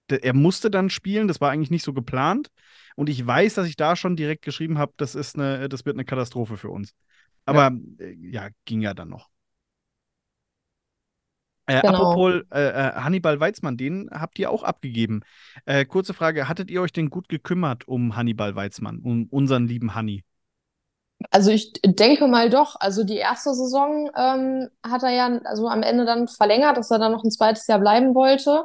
[0.09, 2.49] er musste dann spielen, das war eigentlich nicht so geplant.
[2.97, 5.97] Und ich weiß, dass ich da schon direkt geschrieben habe, das ist eine, das wird
[5.97, 6.93] eine Katastrophe für uns.
[7.47, 9.32] Aber ja, äh, ja ging ja dann noch.
[11.67, 12.11] Äh, genau.
[12.11, 15.23] Apropos äh, äh, Hannibal Weizmann, den habt ihr auch abgegeben.
[15.65, 19.95] Äh, kurze Frage: Hattet ihr euch denn gut gekümmert um Hannibal Weizmann, um unseren lieben
[19.95, 20.25] Hanni?
[21.31, 22.77] Also ich denke mal doch.
[22.81, 26.99] Also die erste Saison ähm, hat er ja also am Ende dann verlängert, dass er
[26.99, 28.65] dann noch ein zweites Jahr bleiben wollte.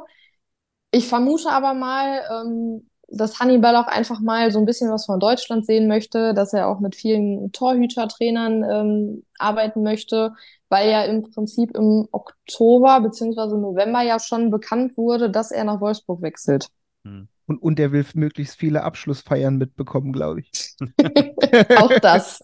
[0.90, 5.20] Ich vermute aber mal, ähm, dass Hannibal auch einfach mal so ein bisschen was von
[5.20, 10.34] Deutschland sehen möchte, dass er auch mit vielen Torhütertrainern ähm, arbeiten möchte
[10.68, 13.56] weil ja im Prinzip im Oktober bzw.
[13.56, 16.68] November ja schon bekannt wurde, dass er nach Wolfsburg wechselt.
[17.04, 17.28] Hm.
[17.46, 20.76] Und, und er will möglichst viele Abschlussfeiern mitbekommen, glaube ich.
[21.78, 22.42] Auch das.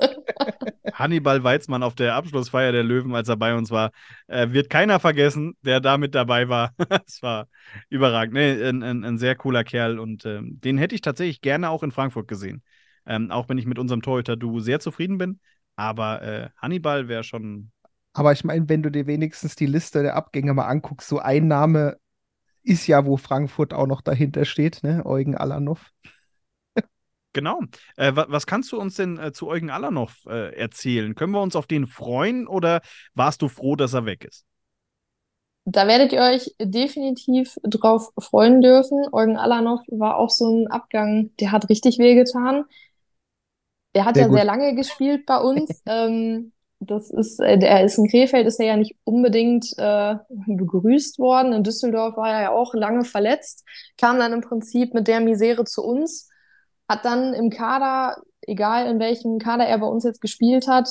[0.94, 3.90] Hannibal Weizmann auf der Abschlussfeier der Löwen, als er bei uns war,
[4.28, 6.72] äh, wird keiner vergessen, der da mit dabei war.
[7.06, 7.48] Es war
[7.90, 8.34] überragend.
[8.34, 11.82] Nee, ein, ein, ein, sehr cooler Kerl und ähm, den hätte ich tatsächlich gerne auch
[11.82, 12.62] in Frankfurt gesehen.
[13.06, 15.40] Ähm, auch wenn ich mit unserem Torhüter-Du sehr zufrieden bin.
[15.76, 17.72] Aber äh, Hannibal wäre schon
[18.14, 21.48] aber ich meine, wenn du dir wenigstens die Liste der Abgänge mal anguckst, so ein
[21.48, 21.98] Name
[22.62, 25.04] ist ja, wo Frankfurt auch noch dahinter steht, ne?
[25.04, 25.90] Eugen Alanov.
[27.34, 27.60] Genau.
[27.96, 31.16] Äh, was kannst du uns denn äh, zu Eugen Alanov äh, erzählen?
[31.16, 32.80] Können wir uns auf den freuen oder
[33.14, 34.46] warst du froh, dass er weg ist?
[35.66, 39.04] Da werdet ihr euch definitiv drauf freuen dürfen.
[39.10, 42.66] Eugen Alanov war auch so ein Abgang, der hat richtig wehgetan.
[43.96, 44.36] Der hat sehr ja gut.
[44.36, 45.82] sehr lange gespielt bei uns.
[45.86, 51.18] ähm, das ist, äh, er ist in Krefeld, ist er ja nicht unbedingt äh, begrüßt
[51.18, 51.52] worden.
[51.52, 53.64] In Düsseldorf war er ja auch lange verletzt,
[53.96, 56.28] kam dann im Prinzip mit der Misere zu uns,
[56.88, 60.88] hat dann im Kader, egal in welchem Kader er bei uns jetzt gespielt hat,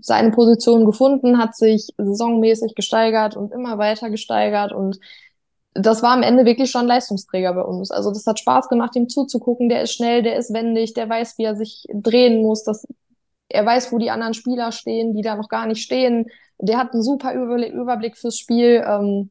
[0.00, 4.98] seine Position gefunden, hat sich saisonmäßig gesteigert und immer weiter gesteigert und
[5.78, 7.90] das war am Ende wirklich schon Leistungsträger bei uns.
[7.90, 9.68] Also das hat Spaß gemacht, ihm zuzugucken.
[9.68, 12.64] Der ist schnell, der ist wendig, der weiß, wie er sich drehen muss.
[12.64, 12.86] Das
[13.48, 16.26] er weiß, wo die anderen Spieler stehen, die da noch gar nicht stehen.
[16.58, 18.84] Der hat einen super Überblick fürs Spiel.
[18.86, 19.30] Ähm,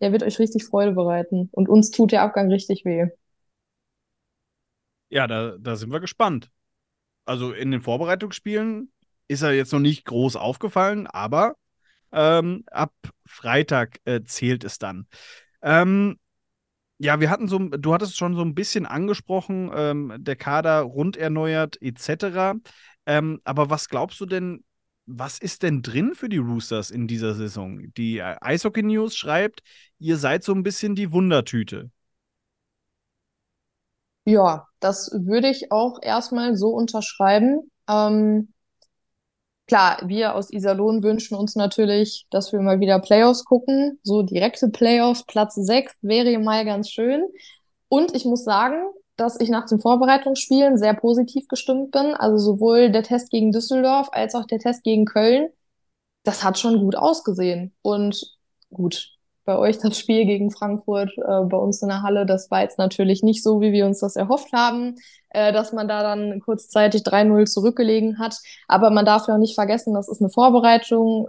[0.00, 1.48] der wird euch richtig Freude bereiten.
[1.52, 3.06] Und uns tut der Abgang richtig weh.
[5.08, 6.50] Ja, da, da sind wir gespannt.
[7.24, 8.90] Also in den Vorbereitungsspielen
[9.28, 11.54] ist er jetzt noch nicht groß aufgefallen, aber
[12.12, 12.92] ähm, ab
[13.26, 15.06] Freitag äh, zählt es dann.
[15.62, 16.18] Ähm,
[16.98, 21.16] ja, wir hatten so, du hattest schon so ein bisschen angesprochen, ähm, der Kader rund
[21.16, 22.60] erneuert etc.
[23.06, 24.64] Ähm, aber was glaubst du denn,
[25.06, 27.92] was ist denn drin für die Roosters in dieser Saison?
[27.96, 29.62] Die äh, Eishockey News schreibt,
[29.98, 31.90] ihr seid so ein bisschen die Wundertüte.
[34.24, 37.70] Ja, das würde ich auch erstmal so unterschreiben.
[37.88, 38.52] Ähm,
[39.66, 43.98] klar, wir aus Iserlohn wünschen uns natürlich, dass wir mal wieder Playoffs gucken.
[44.04, 47.24] So direkte Playoffs, Platz 6 wäre mal ganz schön.
[47.88, 48.80] Und ich muss sagen,
[49.22, 52.14] dass ich nach den Vorbereitungsspielen sehr positiv gestimmt bin.
[52.14, 55.48] Also sowohl der Test gegen Düsseldorf als auch der Test gegen Köln.
[56.24, 57.72] Das hat schon gut ausgesehen.
[57.82, 58.36] Und
[58.70, 59.12] gut,
[59.44, 62.78] bei euch das Spiel gegen Frankfurt, äh, bei uns in der Halle, das war jetzt
[62.78, 64.96] natürlich nicht so, wie wir uns das erhofft haben,
[65.30, 68.36] äh, dass man da dann kurzzeitig 3-0 zurückgelegen hat.
[68.68, 71.28] Aber man darf ja auch nicht vergessen, das ist eine Vorbereitung.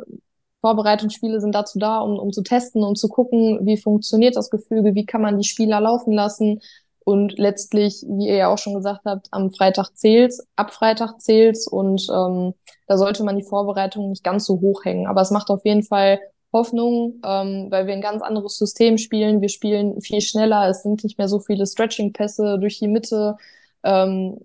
[0.62, 4.96] Vorbereitungsspiele sind dazu da, um, um zu testen, um zu gucken, wie funktioniert das Gefüge,
[4.96, 6.62] wie kann man die Spieler laufen lassen.
[7.06, 11.68] Und letztlich, wie ihr ja auch schon gesagt habt, am Freitag zählt's, ab Freitag zählt's
[11.68, 12.54] und ähm,
[12.88, 15.08] da sollte man die Vorbereitung nicht ganz so hoch hängen.
[15.08, 16.20] Aber es macht auf jeden Fall
[16.54, 19.42] Hoffnung, ähm, weil wir ein ganz anderes System spielen.
[19.42, 23.38] Wir spielen viel schneller, es sind nicht mehr so viele Stretching-Pässe durch die Mitte.
[23.84, 24.40] Ähm,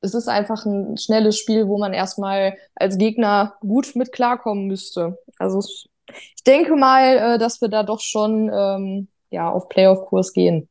[0.00, 5.18] es ist einfach ein schnelles Spiel, wo man erstmal als Gegner gut mit klarkommen müsste.
[5.38, 10.68] Also ich denke mal, äh, dass wir da doch schon ähm, ja, auf Playoff-Kurs gehen.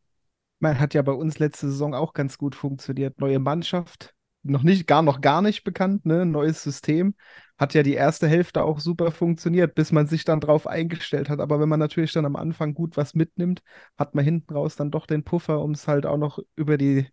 [0.60, 3.20] Man hat ja bei uns letzte Saison auch ganz gut funktioniert.
[3.20, 6.26] Neue Mannschaft, noch nicht, gar noch gar nicht bekannt, ne?
[6.26, 7.16] Neues System.
[7.58, 11.40] Hat ja die erste Hälfte auch super funktioniert, bis man sich dann drauf eingestellt hat.
[11.40, 13.62] Aber wenn man natürlich dann am Anfang gut was mitnimmt,
[13.98, 17.08] hat man hinten raus dann doch den Puffer, um es halt auch noch über die,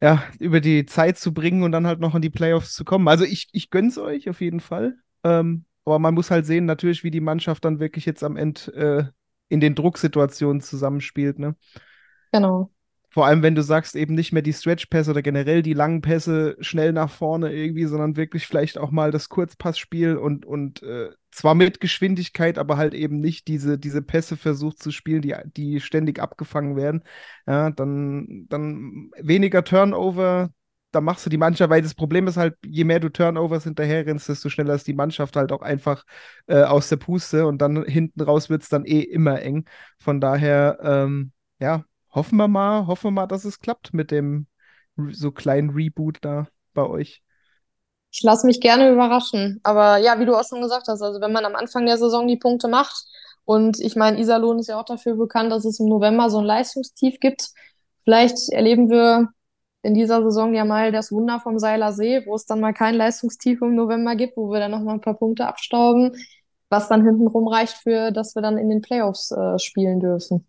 [0.00, 3.08] ja, über die Zeit zu bringen und dann halt noch in die Playoffs zu kommen.
[3.08, 4.96] Also ich, ich gönn's euch auf jeden Fall.
[5.24, 8.72] Ähm, aber man muss halt sehen, natürlich, wie die Mannschaft dann wirklich jetzt am Ende
[8.74, 9.04] äh,
[9.48, 11.56] in den Drucksituationen zusammenspielt, ne?
[12.34, 12.68] Genau.
[13.10, 16.56] Vor allem, wenn du sagst, eben nicht mehr die Stretch-Pässe oder generell die langen Pässe
[16.58, 21.54] schnell nach vorne irgendwie, sondern wirklich vielleicht auch mal das Kurzpassspiel und, und äh, zwar
[21.54, 26.18] mit Geschwindigkeit, aber halt eben nicht diese, diese Pässe versucht zu spielen, die, die ständig
[26.18, 27.04] abgefangen werden.
[27.46, 30.50] Ja, dann, dann weniger Turnover,
[30.90, 34.04] da machst du die Mannschaft, weil das Problem ist halt, je mehr du Turnovers hinterher
[34.04, 36.04] rennst, desto schneller ist die Mannschaft halt auch einfach
[36.48, 39.66] äh, aus der Puste und dann hinten raus wird es dann eh immer eng.
[40.00, 41.84] Von daher, ähm, ja,
[42.14, 44.46] hoffen wir mal, hoffen wir mal, dass es klappt mit dem
[45.10, 47.22] so kleinen Reboot da bei euch.
[48.12, 49.60] Ich lasse mich gerne überraschen.
[49.64, 52.28] Aber ja, wie du auch schon gesagt hast, also wenn man am Anfang der Saison
[52.28, 53.04] die Punkte macht,
[53.44, 56.44] und ich meine, Iserlohn ist ja auch dafür bekannt, dass es im November so ein
[56.44, 57.50] Leistungstief gibt.
[58.04, 59.28] Vielleicht erleben wir
[59.82, 62.94] in dieser Saison ja mal das Wunder vom Seiler See, wo es dann mal kein
[62.94, 66.12] Leistungstief im November gibt, wo wir dann nochmal ein paar Punkte abstauben,
[66.70, 70.46] was dann hintenrum reicht für, dass wir dann in den Playoffs äh, spielen dürfen.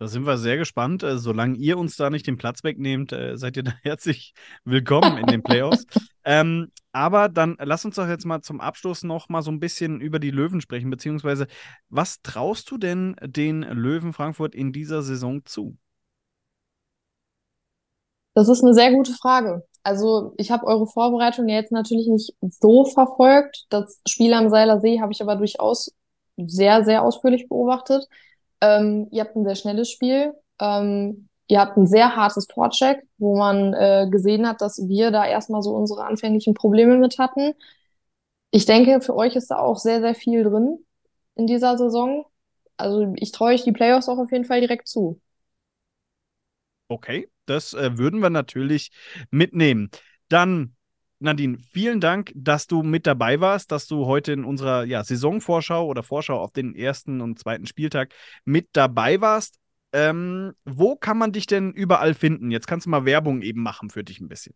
[0.00, 1.02] Da sind wir sehr gespannt.
[1.02, 4.32] Äh, solange ihr uns da nicht den Platz wegnehmt, äh, seid ihr da herzlich
[4.64, 5.84] willkommen in den Playoffs.
[6.24, 10.00] ähm, aber dann lass uns doch jetzt mal zum Abschluss noch mal so ein bisschen
[10.00, 11.48] über die Löwen sprechen, beziehungsweise
[11.90, 15.76] was traust du denn den Löwen Frankfurt in dieser Saison zu?
[18.32, 19.64] Das ist eine sehr gute Frage.
[19.82, 23.66] Also ich habe eure Vorbereitung ja jetzt natürlich nicht so verfolgt.
[23.68, 25.94] Das Spiel am Seiler See habe ich aber durchaus
[26.38, 28.06] sehr, sehr ausführlich beobachtet.
[28.60, 30.32] Ähm, ihr habt ein sehr schnelles Spiel.
[30.60, 35.26] Ähm, ihr habt ein sehr hartes Vorcheck, wo man äh, gesehen hat, dass wir da
[35.26, 37.54] erstmal so unsere anfänglichen Probleme mit hatten.
[38.50, 40.84] Ich denke, für euch ist da auch sehr, sehr viel drin
[41.34, 42.26] in dieser Saison.
[42.76, 45.20] Also ich traue euch die Playoffs auch auf jeden Fall direkt zu.
[46.88, 48.90] Okay, das äh, würden wir natürlich
[49.30, 49.90] mitnehmen.
[50.28, 50.74] Dann
[51.22, 55.86] Nadine, vielen Dank, dass du mit dabei warst, dass du heute in unserer ja, Saisonvorschau
[55.86, 58.14] oder Vorschau auf den ersten und zweiten Spieltag
[58.46, 59.56] mit dabei warst.
[59.92, 62.50] Ähm, wo kann man dich denn überall finden?
[62.50, 64.54] Jetzt kannst du mal Werbung eben machen für dich ein bisschen.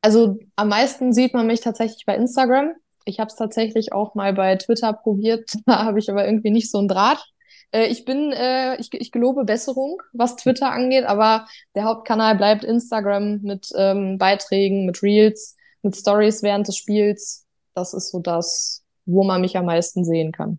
[0.00, 2.74] Also am meisten sieht man mich tatsächlich bei Instagram.
[3.04, 6.70] Ich habe es tatsächlich auch mal bei Twitter probiert, da habe ich aber irgendwie nicht
[6.70, 7.31] so einen Draht.
[7.72, 12.64] Äh, ich bin, äh, ich, ich gelobe Besserung, was Twitter angeht, aber der Hauptkanal bleibt
[12.64, 17.46] Instagram mit ähm, Beiträgen, mit Reels, mit Stories während des Spiels.
[17.74, 20.58] Das ist so das, wo man mich am meisten sehen kann.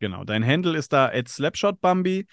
[0.00, 2.26] Genau, dein Handle ist da at slapshotbambi.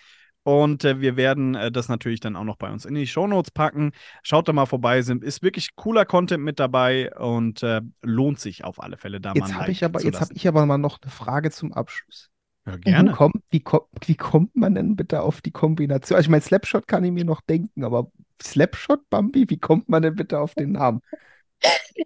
[0.44, 3.52] Und äh, wir werden äh, das natürlich dann auch noch bei uns in die Shownotes
[3.52, 3.92] packen.
[4.24, 8.64] Schaut da mal vorbei, sind, ist wirklich cooler Content mit dabei und äh, lohnt sich
[8.64, 9.60] auf alle Fälle da jetzt mal.
[9.60, 12.32] Hab ich aber, jetzt habe ich aber mal noch eine Frage zum Abschluss.
[12.70, 13.12] Ja, gerne.
[13.12, 13.64] Wie kommt, wie,
[14.06, 16.16] wie kommt man denn bitte auf die Kombination?
[16.18, 20.04] Also ich meine, Slapshot kann ich mir noch denken, aber Slapshot Bambi, wie kommt man
[20.04, 21.02] denn bitte auf den Namen?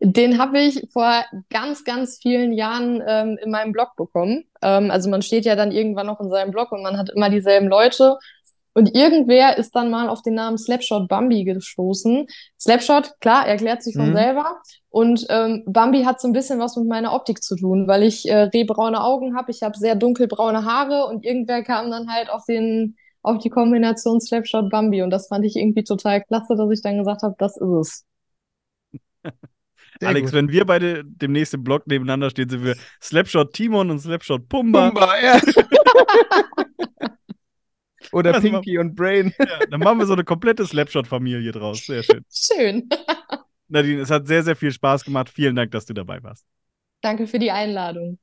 [0.02, 4.46] Den habe ich vor ganz, ganz vielen Jahren ähm, in meinem Blog bekommen.
[4.62, 7.30] Ähm, also man steht ja dann irgendwann noch in seinem Blog und man hat immer
[7.30, 8.18] dieselben Leute.
[8.74, 12.26] Und irgendwer ist dann mal auf den Namen Slapshot Bambi gestoßen.
[12.60, 14.16] Slapshot, klar, erklärt sich von mhm.
[14.16, 14.62] selber.
[14.90, 18.28] Und ähm, Bambi hat so ein bisschen was mit meiner Optik zu tun, weil ich
[18.28, 22.46] äh, rehbraune Augen habe, ich habe sehr dunkelbraune Haare und irgendwer kam dann halt auf
[22.46, 26.82] den auf die Kombination Slapshot Bambi und das fand ich irgendwie total klasse, dass ich
[26.82, 28.06] dann gesagt habe, das ist es.
[30.02, 30.34] Alex, gut.
[30.34, 34.90] wenn wir beide demnächst im Blog nebeneinander stehen, sind wir Slapshot Timon und Slapshot Pumba.
[34.90, 35.40] Pumba, ja.
[38.14, 39.34] Oder Das Pinky und Brain.
[39.40, 41.86] Ja, dann machen wir so eine komplette Slapshot-Familie draus.
[41.86, 42.24] Sehr schön.
[42.32, 42.90] Schön.
[43.68, 45.30] Nadine, es hat sehr, sehr viel Spaß gemacht.
[45.30, 46.46] Vielen Dank, dass du dabei warst.
[47.02, 48.20] Danke für die Einladung.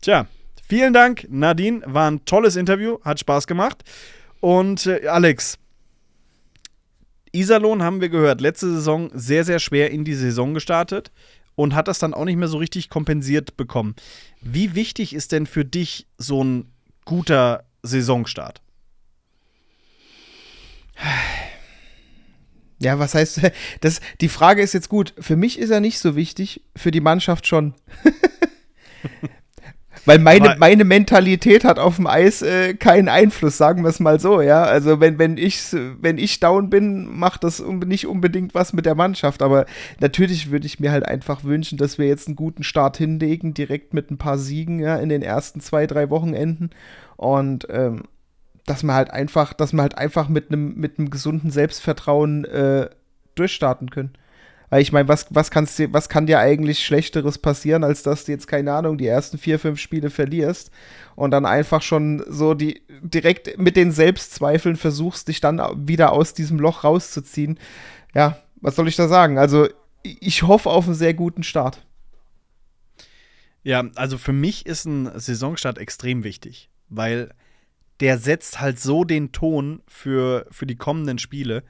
[0.00, 0.26] Tja,
[0.68, 1.82] vielen Dank, Nadine.
[1.86, 3.84] War ein tolles Interview, hat Spaß gemacht.
[4.40, 5.58] Und äh, Alex,
[7.32, 11.10] Iserlohn haben wir gehört, letzte Saison sehr, sehr schwer in die Saison gestartet
[11.56, 13.96] und hat das dann auch nicht mehr so richtig kompensiert bekommen.
[14.40, 16.70] Wie wichtig ist denn für dich so ein
[17.04, 18.60] guter Saisonstart?
[22.78, 23.40] Ja, was heißt,
[23.80, 25.14] das, die Frage ist jetzt gut.
[25.18, 27.74] Für mich ist er nicht so wichtig, für die Mannschaft schon.
[30.06, 34.00] Weil meine, Aber- meine Mentalität hat auf dem Eis äh, keinen Einfluss, sagen wir es
[34.00, 34.62] mal so, ja.
[34.62, 38.94] Also wenn, wenn, ich, wenn ich down bin, macht das nicht unbedingt was mit der
[38.94, 39.42] Mannschaft.
[39.42, 39.66] Aber
[40.00, 43.92] natürlich würde ich mir halt einfach wünschen, dass wir jetzt einen guten Start hinlegen, direkt
[43.94, 46.70] mit ein paar Siegen ja, in den ersten zwei, drei Wochenenden.
[47.16, 48.04] Und ähm,
[48.64, 52.88] dass man halt einfach, dass man halt einfach mit einem mit einem gesunden Selbstvertrauen äh,
[53.34, 54.12] durchstarten können.
[54.68, 58.32] Weil ich meine, was, was, kannst was kann dir eigentlich Schlechteres passieren, als dass du
[58.32, 60.70] jetzt, keine Ahnung, die ersten vier, fünf Spiele verlierst
[61.14, 66.34] und dann einfach schon so die direkt mit den Selbstzweifeln versuchst, dich dann wieder aus
[66.34, 67.58] diesem Loch rauszuziehen.
[68.14, 69.38] Ja, was soll ich da sagen?
[69.38, 69.68] Also,
[70.02, 71.84] ich hoffe auf einen sehr guten Start.
[73.62, 77.34] Ja, also für mich ist ein Saisonstart extrem wichtig, weil
[78.00, 81.64] der setzt halt so den Ton für, für die kommenden Spiele.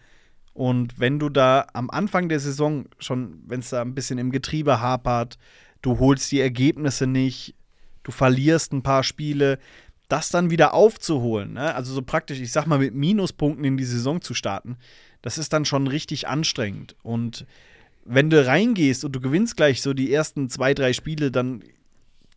[0.57, 4.31] Und wenn du da am Anfang der Saison schon, wenn es da ein bisschen im
[4.31, 5.37] Getriebe hapert,
[5.83, 7.55] du holst die Ergebnisse nicht,
[8.05, 9.59] du verlierst ein paar Spiele,
[10.09, 11.75] das dann wieder aufzuholen, ne?
[11.75, 14.79] also so praktisch, ich sag mal, mit Minuspunkten in die Saison zu starten,
[15.21, 16.97] das ist dann schon richtig anstrengend.
[17.03, 17.45] Und
[18.07, 21.65] wenn du reingehst und du gewinnst gleich so die ersten zwei, drei Spiele, dann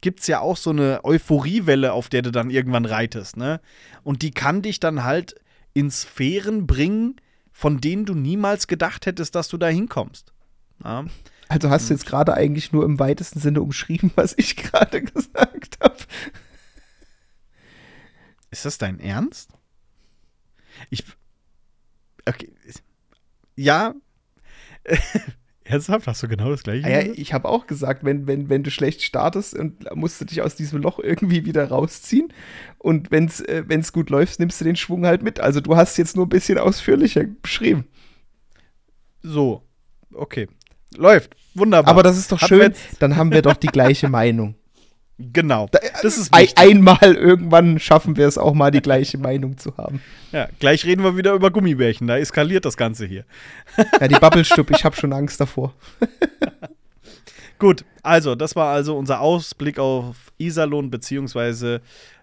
[0.01, 3.62] gibt es ja auch so eine Euphoriewelle, auf der du dann irgendwann reitest, ne?
[4.03, 5.36] Und die kann dich dann halt
[5.73, 7.15] in Sphären bringen,
[7.60, 10.32] von denen du niemals gedacht hättest, dass du da hinkommst.
[10.82, 11.04] Ja?
[11.50, 15.78] Also hast du jetzt gerade eigentlich nur im weitesten Sinne umschrieben, was ich gerade gesagt
[15.84, 15.98] habe.
[18.50, 19.52] Ist das dein Ernst?
[20.89, 21.04] Ich.
[22.26, 22.54] Okay.
[23.58, 23.93] Ja.
[25.69, 26.08] Ernsthaft?
[26.08, 26.86] Hast du genau das gleiche?
[26.86, 30.25] Ah Ja, ich habe auch gesagt, wenn, wenn, wenn du schlecht startest und musst du
[30.25, 32.34] dich aus diesem Loch irgendwie wieder rausziehen
[32.79, 35.39] und wenn es äh, wenn's gut läuft, nimmst du den Schwung halt mit.
[35.39, 37.86] Also du hast jetzt nur ein bisschen ausführlicher beschrieben.
[39.21, 39.62] So.
[40.12, 40.47] Okay.
[40.97, 41.36] Läuft.
[41.53, 41.91] Wunderbar.
[41.91, 44.55] Aber das ist doch schön, dann haben wir doch die gleiche Meinung.
[45.19, 45.67] Genau.
[46.01, 46.58] Das ist wichtig.
[46.58, 50.01] Einmal irgendwann schaffen wir es auch mal, die gleiche Meinung zu haben.
[50.32, 52.08] Ja, gleich reden wir wieder über Gummibärchen.
[52.08, 53.25] Da eskaliert das Ganze hier.
[53.99, 55.73] Ja, die Bubble-Stub, ich habe schon Angst davor.
[57.60, 61.82] Gut, also, das war also unser Ausblick auf Iserlohn, beziehungsweise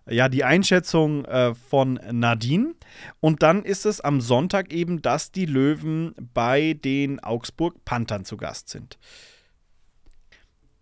[0.08, 2.74] ja, die Einschätzung äh, von Nadine.
[3.20, 8.38] Und dann ist es am Sonntag eben, dass die Löwen bei den Augsburg Panthern zu
[8.38, 8.98] Gast sind.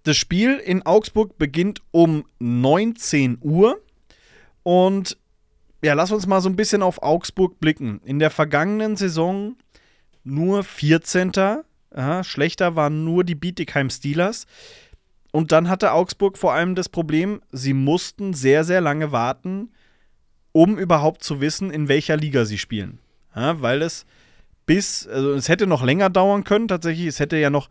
[0.04, 3.80] Das Spiel in Augsburg beginnt um 19 Uhr.
[4.62, 5.16] Und
[5.82, 8.00] ja, lass uns mal so ein bisschen auf Augsburg blicken.
[8.04, 9.56] In der vergangenen Saison
[10.22, 11.32] nur 14.
[11.96, 14.46] Ja, schlechter waren nur die Bietigheim Steelers.
[15.32, 19.72] Und dann hatte Augsburg vor allem das Problem, sie mussten sehr, sehr lange warten,
[20.52, 23.00] um überhaupt zu wissen, in welcher Liga sie spielen.
[23.34, 24.06] Ja, weil es
[24.66, 27.06] bis, also es hätte noch länger dauern können, tatsächlich.
[27.06, 27.68] Es hätte ja noch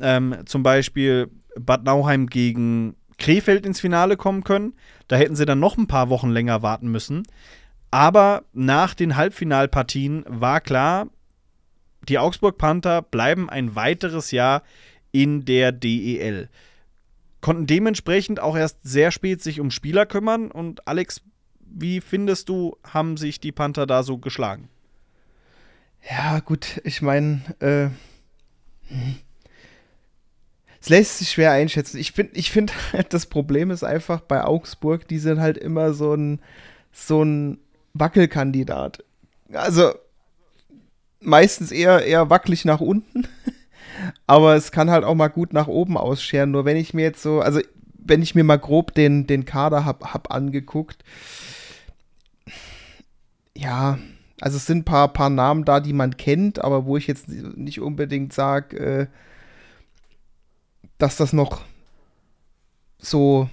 [0.00, 4.74] ähm, zum Beispiel Bad Nauheim gegen Krefeld ins Finale kommen können.
[5.08, 7.24] Da hätten sie dann noch ein paar Wochen länger warten müssen.
[7.90, 11.08] Aber nach den Halbfinalpartien war klar,
[12.08, 14.62] die Augsburg Panther bleiben ein weiteres Jahr
[15.12, 16.48] in der DEL.
[17.40, 20.50] Konnten dementsprechend auch erst sehr spät sich um Spieler kümmern.
[20.50, 21.22] Und Alex,
[21.60, 24.68] wie findest du, haben sich die Panther da so geschlagen?
[26.10, 27.88] Ja, gut, ich meine, äh,
[30.84, 31.96] es lässt sich schwer einschätzen.
[31.96, 35.94] Ich finde, ich find halt, das Problem ist einfach bei Augsburg, die sind halt immer
[35.94, 36.40] so ein,
[36.92, 37.58] so ein
[37.94, 39.02] Wackelkandidat.
[39.50, 39.94] Also
[41.20, 43.26] meistens eher, eher wackelig nach unten,
[44.26, 46.50] aber es kann halt auch mal gut nach oben ausscheren.
[46.50, 47.60] Nur wenn ich mir jetzt so, also
[47.94, 51.02] wenn ich mir mal grob den, den Kader hab, hab angeguckt,
[53.56, 53.98] ja,
[54.38, 57.28] also es sind ein paar, paar Namen da, die man kennt, aber wo ich jetzt
[57.30, 59.06] nicht unbedingt sage, äh,
[60.98, 61.62] dass das noch
[62.98, 63.48] so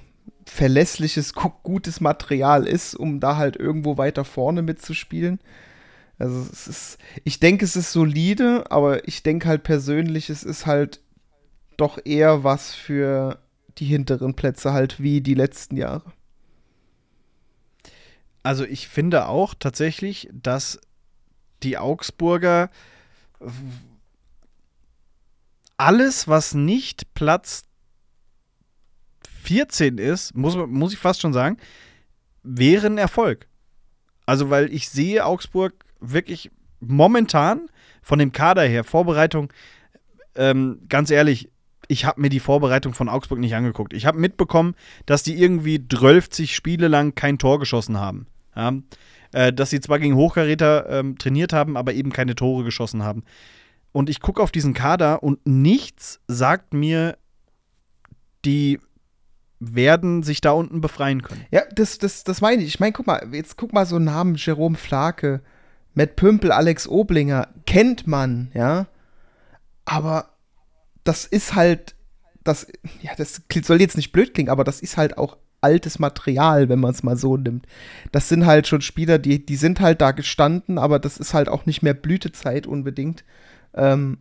[0.46, 5.40] verlässliches, gu- gutes Material ist, um da halt irgendwo weiter vorne mitzuspielen.
[6.18, 10.66] Also es ist, ich denke, es ist solide, aber ich denke halt persönlich, es ist
[10.66, 11.00] halt
[11.78, 13.40] doch eher was für
[13.78, 16.12] die hinteren Plätze halt wie die letzten Jahre.
[18.44, 20.80] Also ich finde auch tatsächlich, dass
[21.64, 22.70] die Augsburger
[25.82, 27.64] alles, was nicht Platz
[29.44, 31.58] 14 ist, muss, muss ich fast schon sagen,
[32.44, 33.48] wäre ein Erfolg.
[34.28, 37.68] Also, weil ich sehe Augsburg wirklich momentan
[38.04, 39.52] von dem Kader her, Vorbereitung,
[40.36, 41.50] ähm, ganz ehrlich,
[41.88, 43.94] ich habe mir die Vorbereitung von Augsburg nicht angeguckt.
[43.94, 44.76] Ich habe mitbekommen,
[45.08, 48.28] dass die irgendwie 12 Spiele lang kein Tor geschossen haben.
[48.56, 48.74] Ja?
[49.34, 53.24] Äh, dass sie zwar gegen Hochkaräter ähm, trainiert haben, aber eben keine Tore geschossen haben.
[53.92, 57.18] Und ich gucke auf diesen Kader und nichts sagt mir,
[58.46, 58.80] die
[59.60, 61.46] werden sich da unten befreien können.
[61.52, 62.70] Ja, das, das, das meine ich.
[62.70, 65.42] Ich meine, guck mal, jetzt guck mal so Namen, Jerome Flake,
[65.94, 68.88] Matt Pümpel, Alex Oblinger, kennt man, ja.
[69.86, 70.30] Aber
[71.04, 71.96] das ist halt,
[72.44, 72.68] das,
[73.02, 76.80] ja, das soll jetzt nicht blöd klingen, aber das ist halt auch altes Material, wenn
[76.80, 77.68] man es mal so nimmt.
[78.12, 81.50] Das sind halt schon Spieler, die, die sind halt da gestanden, aber das ist halt
[81.50, 83.24] auch nicht mehr Blütezeit unbedingt.
[83.74, 84.18] Ähm,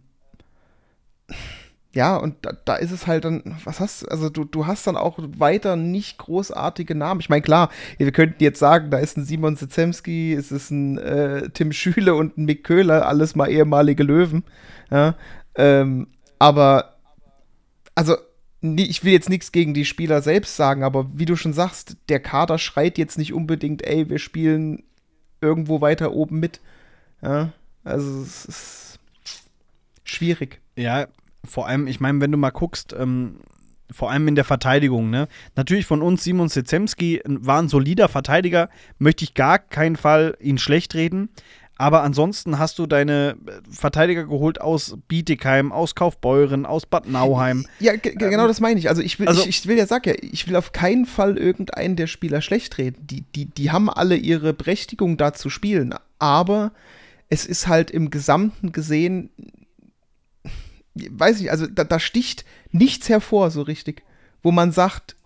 [1.93, 4.87] ja, und da, da, ist es halt dann, was hast du, also du, du hast
[4.87, 7.21] dann auch weiter nicht großartige Namen.
[7.21, 10.99] Ich meine, klar, wir könnten jetzt sagen, da ist ein Simon Zezemski, es ist ein
[10.99, 14.45] äh, Tim Schüle und ein Mick Köhler, alles mal ehemalige Löwen.
[14.91, 15.17] Ja,
[15.57, 16.07] ähm,
[16.39, 16.97] aber,
[17.97, 18.17] also,
[18.63, 22.21] ich will jetzt nichts gegen die Spieler selbst sagen, aber wie du schon sagst, der
[22.21, 24.85] Kader schreit jetzt nicht unbedingt, ey, wir spielen
[25.41, 26.61] irgendwo weiter oben mit.
[27.23, 27.53] Ja,
[27.85, 28.90] also es ist
[30.11, 30.61] schwierig.
[30.77, 31.07] Ja,
[31.45, 33.37] vor allem, ich meine, wenn du mal guckst, ähm,
[33.91, 35.27] vor allem in der Verteidigung, ne?
[35.57, 40.59] Natürlich von uns Simon Sezemski war ein solider Verteidiger, möchte ich gar keinen Fall ihn
[40.59, 41.31] schlecht reden.
[41.81, 47.65] Aber ansonsten hast du deine äh, Verteidiger geholt aus Bietigheim, aus Kaufbeuren, aus Bad Nauheim.
[47.81, 48.91] Ja, genau ähm, das meine ich.
[48.91, 51.39] Also ich will, also, ich, ich, will ja sag ja, ich will auf keinen Fall
[51.39, 53.07] irgendeinen der Spieler schlecht reden.
[53.07, 55.95] Die, die, die haben alle ihre Berechtigung da zu spielen.
[56.19, 56.73] Aber
[57.31, 59.31] es ist halt im Gesamten gesehen,
[61.11, 64.03] weiß ich, also da, da sticht nichts hervor so richtig,
[64.43, 65.17] wo man sagt,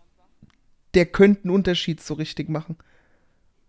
[0.94, 2.76] der könnte einen Unterschied so richtig machen.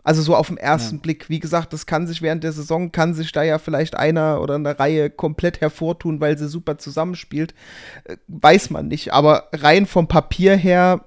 [0.03, 1.01] Also so auf den ersten ja.
[1.01, 1.29] Blick.
[1.29, 4.53] Wie gesagt, das kann sich während der Saison, kann sich da ja vielleicht einer oder
[4.53, 7.55] eine Reihe komplett hervortun, weil sie super zusammenspielt.
[8.03, 9.13] Äh, weiß man nicht.
[9.13, 11.05] Aber rein vom Papier her.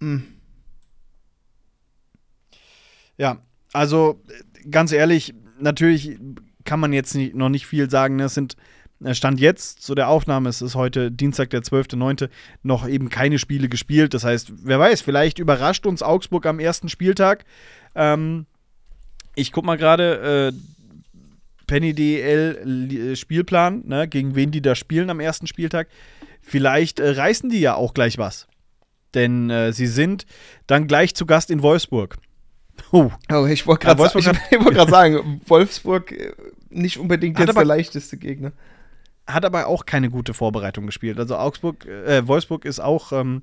[0.00, 0.08] Mh.
[0.08, 0.24] Hm.
[3.16, 3.38] Ja,
[3.72, 4.20] also
[4.68, 6.18] ganz ehrlich, natürlich
[6.64, 8.16] kann man jetzt nicht, noch nicht viel sagen.
[8.16, 8.24] Ne?
[8.24, 8.56] Es sind äh,
[9.12, 12.28] Stand jetzt zu der Aufnahme, es ist heute Dienstag, der 12.09.,
[12.62, 14.14] noch eben keine Spiele gespielt.
[14.14, 17.44] Das heißt, wer weiß, vielleicht überrascht uns Augsburg am ersten Spieltag.
[17.94, 18.46] Ähm,
[19.34, 20.58] ich guck mal gerade, äh,
[21.66, 25.88] Penny DL Spielplan, ne, gegen wen die da spielen am ersten Spieltag.
[26.40, 28.46] Vielleicht äh, reißen die ja auch gleich was.
[29.14, 30.26] Denn äh, sie sind
[30.66, 32.18] dann gleich zu Gast in Wolfsburg.
[32.90, 34.32] Oh, oh ich wollte gerade ja, sa
[34.64, 36.32] wollt sagen, Wolfsburg äh,
[36.70, 38.52] nicht unbedingt jetzt der leichteste Gegner.
[39.26, 41.18] Hat aber auch keine gute Vorbereitung gespielt.
[41.18, 43.42] Also Augsburg, äh, Wolfsburg ist auch ähm,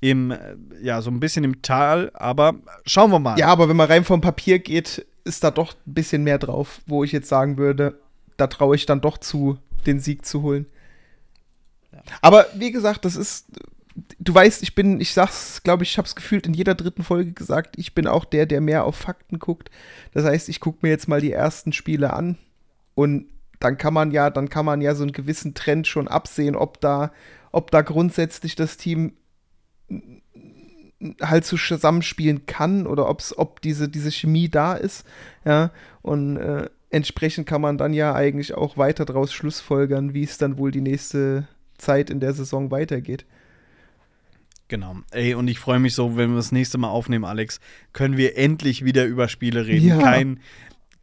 [0.00, 0.34] im,
[0.82, 3.38] ja, so ein bisschen im Tal, aber schauen wir mal.
[3.38, 6.82] Ja, aber wenn man rein vom Papier geht, ist da doch ein bisschen mehr drauf,
[6.86, 7.98] wo ich jetzt sagen würde,
[8.36, 10.66] da traue ich dann doch zu, den Sieg zu holen.
[11.92, 12.02] Ja.
[12.20, 13.46] Aber wie gesagt, das ist,
[14.18, 17.32] du weißt, ich bin, ich sag's, glaube ich, ich hab's gefühlt in jeder dritten Folge
[17.32, 19.70] gesagt, ich bin auch der, der mehr auf Fakten guckt.
[20.12, 22.36] Das heißt, ich gucke mir jetzt mal die ersten Spiele an
[22.94, 23.26] und
[23.60, 26.80] dann kann man ja, dann kann man ja so einen gewissen Trend schon absehen, ob
[26.80, 27.12] da,
[27.52, 29.12] ob da grundsätzlich das Team
[31.20, 35.04] halt zusammenspielen kann oder ob's, ob diese, diese Chemie da ist.
[35.44, 35.70] Ja,
[36.02, 40.58] und äh, entsprechend kann man dann ja eigentlich auch weiter daraus schlussfolgern, wie es dann
[40.58, 43.26] wohl die nächste Zeit in der Saison weitergeht.
[44.68, 44.96] Genau.
[45.10, 47.60] Ey, und ich freue mich so, wenn wir das nächste Mal aufnehmen, Alex,
[47.92, 49.86] können wir endlich wieder über Spiele reden.
[49.86, 49.98] Ja.
[49.98, 50.40] Kein,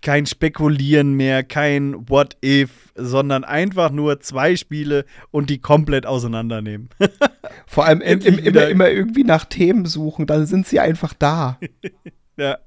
[0.01, 6.89] kein Spekulieren mehr, kein What if, sondern einfach nur zwei Spiele und die komplett auseinandernehmen.
[7.67, 11.59] Vor allem im, im, immer, immer irgendwie nach Themen suchen, dann sind sie einfach da.
[12.37, 12.57] ja,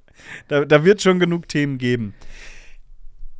[0.48, 2.14] da, da wird schon genug Themen geben.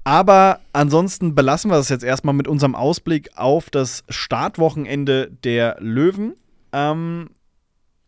[0.05, 6.35] Aber ansonsten belassen wir das jetzt erstmal mit unserem Ausblick auf das Startwochenende der Löwen.
[6.73, 7.31] Ähm,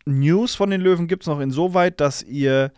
[0.05, 2.71] News von den Löwen gibt es noch insoweit, dass ihr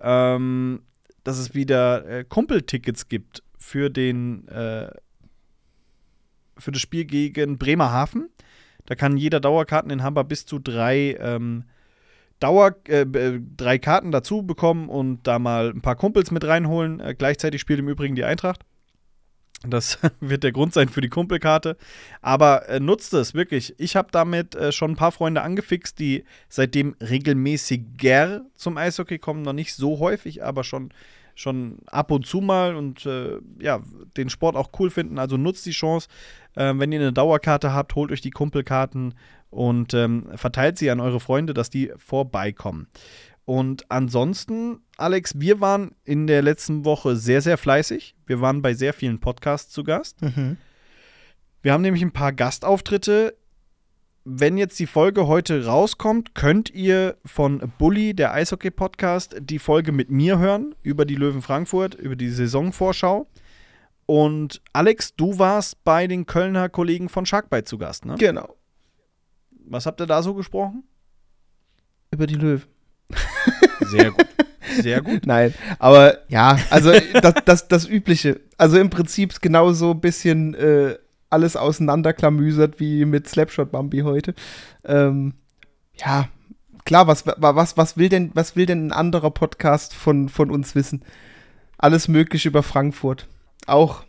[0.00, 0.82] ähm,
[1.28, 4.90] dass es wieder äh, Kumpeltickets gibt für den äh,
[6.56, 8.30] für das Spiel gegen Bremerhaven.
[8.86, 11.64] Da kann jeder Dauerkarteninhaber bis zu drei ähm,
[12.40, 13.04] Dauer, äh,
[13.56, 16.98] drei Karten dazu bekommen und da mal ein paar Kumpels mit reinholen.
[16.98, 18.64] Äh, gleichzeitig spielt im Übrigen die Eintracht.
[19.66, 21.76] Das wird der Grund sein für die Kumpelkarte.
[22.22, 23.74] Aber äh, nutzt es wirklich.
[23.78, 29.42] Ich habe damit äh, schon ein paar Freunde angefixt, die seitdem regelmäßiger zum Eishockey kommen.
[29.42, 30.90] Noch nicht so häufig, aber schon,
[31.38, 33.80] schon ab und zu mal und äh, ja,
[34.16, 35.18] den Sport auch cool finden.
[35.18, 36.08] Also nutzt die Chance.
[36.56, 39.14] Äh, wenn ihr eine Dauerkarte habt, holt euch die Kumpelkarten
[39.50, 42.88] und ähm, verteilt sie an eure Freunde, dass die vorbeikommen.
[43.44, 48.14] Und ansonsten, Alex, wir waren in der letzten Woche sehr, sehr fleißig.
[48.26, 50.20] Wir waren bei sehr vielen Podcasts zu Gast.
[51.62, 53.36] Wir haben nämlich ein paar Gastauftritte.
[54.30, 60.10] Wenn jetzt die Folge heute rauskommt, könnt ihr von Bully, der Eishockey-Podcast, die Folge mit
[60.10, 63.26] mir hören über die Löwen Frankfurt, über die Saisonvorschau.
[64.04, 68.16] Und Alex, du warst bei den Kölner Kollegen von Sharkbite zu Gast, ne?
[68.18, 68.54] Genau.
[69.66, 70.84] Was habt ihr da so gesprochen?
[72.10, 72.68] Über die Löwen.
[73.80, 74.26] Sehr gut.
[74.82, 75.24] Sehr gut.
[75.24, 78.42] Nein, aber ja, also das, das, das Übliche.
[78.58, 80.98] Also im Prinzip genauso ein bisschen äh,
[81.30, 84.34] alles auseinanderklamüsert wie mit Slapshot Bambi heute.
[84.84, 85.34] Ähm,
[85.94, 86.28] ja,
[86.84, 90.50] klar, was, wa- was, was, will denn, was will denn ein anderer Podcast von, von
[90.50, 91.02] uns wissen?
[91.76, 93.28] Alles Mögliche über Frankfurt.
[93.66, 94.04] Auch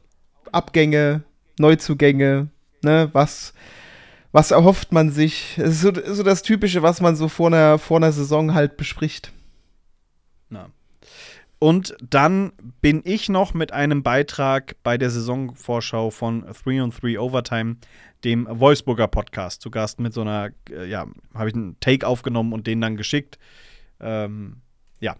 [0.51, 1.23] Abgänge,
[1.59, 2.47] Neuzugänge,
[2.83, 3.53] ne, was,
[4.31, 5.57] was erhofft man sich?
[5.57, 8.77] Es ist so, so das Typische, was man so vor einer, vor einer Saison halt
[8.77, 9.31] bespricht.
[11.59, 17.19] Und dann bin ich noch mit einem Beitrag bei der Saisonvorschau von 3 on 3
[17.19, 17.75] Overtime,
[18.23, 22.53] dem Wolfsburger Podcast, zu Gast mit so einer, äh, ja, habe ich einen Take aufgenommen
[22.53, 23.37] und den dann geschickt.
[23.99, 24.61] Ähm,
[25.01, 25.17] ja,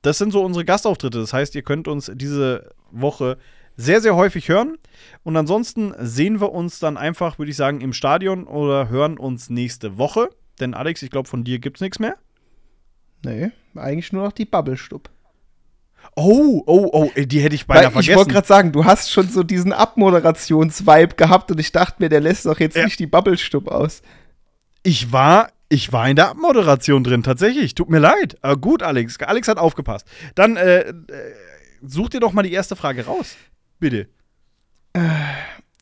[0.00, 1.20] das sind so unsere Gastauftritte.
[1.20, 3.36] Das heißt, ihr könnt uns diese Woche
[3.76, 4.78] sehr, sehr häufig hören.
[5.24, 9.50] Und ansonsten sehen wir uns dann einfach, würde ich sagen, im Stadion oder hören uns
[9.50, 10.30] nächste Woche.
[10.58, 12.16] Denn Alex, ich glaube, von dir gibt es nichts mehr.
[13.24, 15.10] Nee, eigentlich nur noch die Bubble-Stub.
[16.14, 18.16] Oh, oh, oh, die hätte ich beinahe Weil ich vergessen.
[18.18, 22.20] wollte gerade sagen, du hast schon so diesen Abmoderations-Vibe gehabt und ich dachte mir, der
[22.20, 22.84] lässt doch jetzt Ja.
[22.84, 24.02] nicht die Bubble-Stub aus.
[24.82, 27.74] Ich war, ich war in der Abmoderation drin, tatsächlich.
[27.74, 28.36] Tut mir leid.
[28.42, 29.18] Aber gut, Alex.
[29.20, 30.06] Alex hat aufgepasst.
[30.34, 30.94] Dann äh, äh,
[31.86, 33.36] such dir doch mal die erste Frage raus.
[33.80, 34.08] Bitte.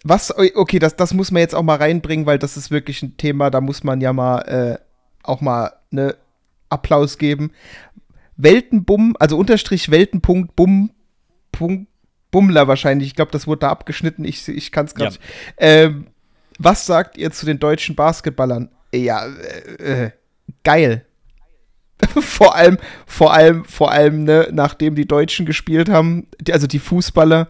[0.03, 3.17] Was, okay, das, das muss man jetzt auch mal reinbringen, weil das ist wirklich ein
[3.17, 4.79] Thema, da muss man ja mal äh,
[5.23, 6.17] auch mal ne
[6.71, 7.51] Applaus geben.
[8.43, 10.91] Weltenbumm, also Unterstrich Weltenpunkt Bumm,
[11.53, 11.89] Punkt,
[12.31, 13.09] Bummler wahrscheinlich.
[13.09, 14.25] Ich glaube, das wurde da abgeschnitten.
[14.25, 15.17] Ich, ich kann es gerade.
[15.17, 15.21] Ja.
[15.59, 16.07] Ähm,
[16.59, 18.69] was sagt ihr zu den deutschen Basketballern?
[18.95, 20.11] Ja, äh, äh,
[20.63, 21.05] geil.
[22.21, 26.79] vor allem, vor allem, vor allem, ne, nachdem die Deutschen gespielt haben, die, also die
[26.79, 27.49] Fußballer,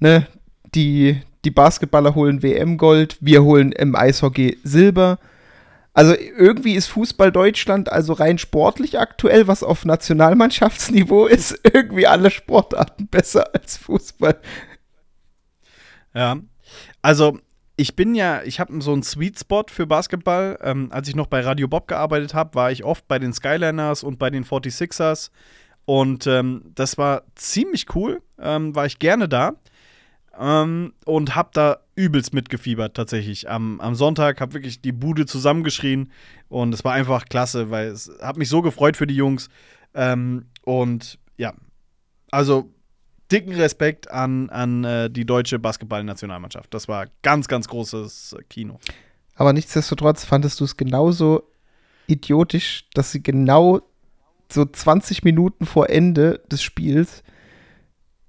[0.00, 0.26] ne,
[0.74, 5.18] die, die Basketballer holen WM-Gold, wir holen im Eishockey Silber.
[5.94, 12.30] Also irgendwie ist Fußball Deutschland also rein sportlich aktuell, was auf Nationalmannschaftsniveau ist, irgendwie alle
[12.30, 14.40] Sportarten besser als Fußball.
[16.14, 16.36] Ja.
[17.02, 17.38] Also,
[17.76, 20.58] ich bin ja, ich habe so einen Sweet Spot für Basketball.
[20.62, 24.02] Ähm, als ich noch bei Radio Bob gearbeitet habe, war ich oft bei den Skyliners
[24.02, 25.30] und bei den 46ers.
[25.84, 28.22] Und ähm, das war ziemlich cool.
[28.38, 29.54] Ähm, war ich gerne da.
[30.38, 33.50] Ähm, und hab da übelst mitgefiebert, tatsächlich.
[33.50, 36.10] Am, am Sonntag hab wirklich die Bude zusammengeschrien.
[36.48, 39.48] Und es war einfach klasse, weil es hat mich so gefreut für die Jungs.
[39.94, 41.54] Ähm, und ja,
[42.30, 42.70] also
[43.30, 46.72] dicken Respekt an, an äh, die deutsche Basketballnationalmannschaft.
[46.72, 48.78] Das war ganz, ganz großes Kino.
[49.34, 51.42] Aber nichtsdestotrotz fandest du es genauso
[52.06, 53.80] idiotisch, dass sie genau
[54.50, 57.22] so 20 Minuten vor Ende des Spiels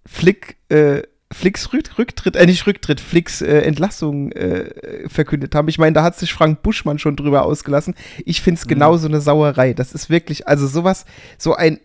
[0.06, 1.04] Flick, äh,
[1.34, 5.68] Flicks Rück Rücktritt, äh, nicht Rücktritt, Flicks äh, Entlassung äh, verkündet haben.
[5.68, 7.96] Ich meine, da hat sich Frank Buschmann schon drüber ausgelassen.
[8.26, 9.74] Ich finde es genauso eine Sauerei.
[9.74, 11.06] Das ist wirklich, also sowas,
[11.38, 11.80] so ein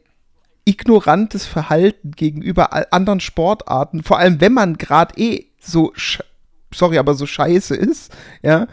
[0.65, 5.93] ignorantes Verhalten gegenüber anderen Sportarten, vor allem wenn man gerade eh so,
[6.73, 8.67] sorry, aber so scheiße ist, ja.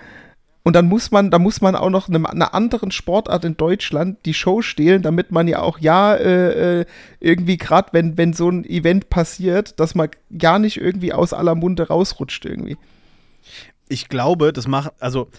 [0.68, 4.26] Und dann muss man, da muss man auch noch einem, einer anderen Sportart in Deutschland
[4.26, 6.86] die Show stehlen, damit man ja auch ja äh, äh,
[7.20, 10.10] irgendwie gerade, wenn, wenn so ein Event passiert, dass man
[10.40, 12.78] gar nicht irgendwie aus aller Munde rausrutscht irgendwie.
[13.90, 15.30] Ich glaube, das macht, also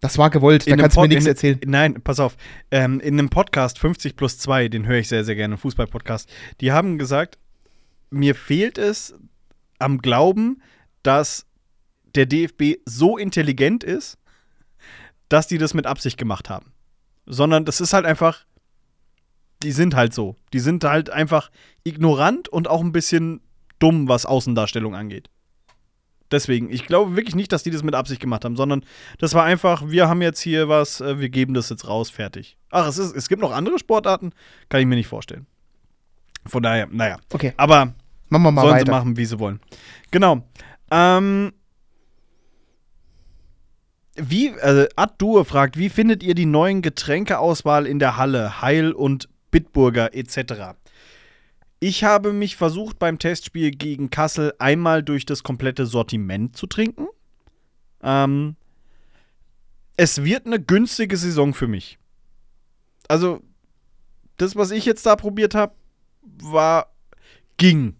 [0.00, 1.60] Das war gewollt, da kannst du mir nichts in- erzählen.
[1.66, 2.36] Nein, pass auf.
[2.70, 6.30] Ähm, in einem Podcast 50 plus 2, den höre ich sehr, sehr gerne, Fußball-Podcast,
[6.60, 7.38] die haben gesagt,
[8.10, 9.14] mir fehlt es
[9.80, 10.62] am Glauben,
[11.02, 11.46] dass
[12.14, 14.16] der DFB so intelligent ist,
[15.34, 16.72] dass die das mit Absicht gemacht haben.
[17.26, 18.46] Sondern das ist halt einfach,
[19.64, 20.36] die sind halt so.
[20.52, 21.50] Die sind halt einfach
[21.82, 23.40] ignorant und auch ein bisschen
[23.80, 25.30] dumm, was Außendarstellung angeht.
[26.30, 28.84] Deswegen, ich glaube wirklich nicht, dass die das mit Absicht gemacht haben, sondern
[29.18, 32.56] das war einfach, wir haben jetzt hier was, äh, wir geben das jetzt raus, fertig.
[32.70, 34.30] Ach, es, ist, es gibt noch andere Sportarten,
[34.68, 35.46] kann ich mir nicht vorstellen.
[36.46, 37.18] Von daher, naja.
[37.32, 37.92] Okay, Aber
[38.28, 38.92] machen wir mal sollen sie weiter.
[38.92, 39.58] machen, wie sie wollen.
[40.12, 40.46] Genau.
[40.92, 41.52] Ähm,
[44.16, 49.28] wie, äh, Ad fragt, wie findet ihr die neuen Getränkeauswahl in der Halle, Heil und
[49.50, 50.76] Bitburger etc.?
[51.80, 57.08] Ich habe mich versucht, beim Testspiel gegen Kassel einmal durch das komplette Sortiment zu trinken.
[58.02, 58.56] Ähm,
[59.96, 61.98] es wird eine günstige Saison für mich.
[63.08, 63.42] Also,
[64.36, 65.74] das, was ich jetzt da probiert habe,
[66.22, 66.94] war
[67.56, 67.96] ging.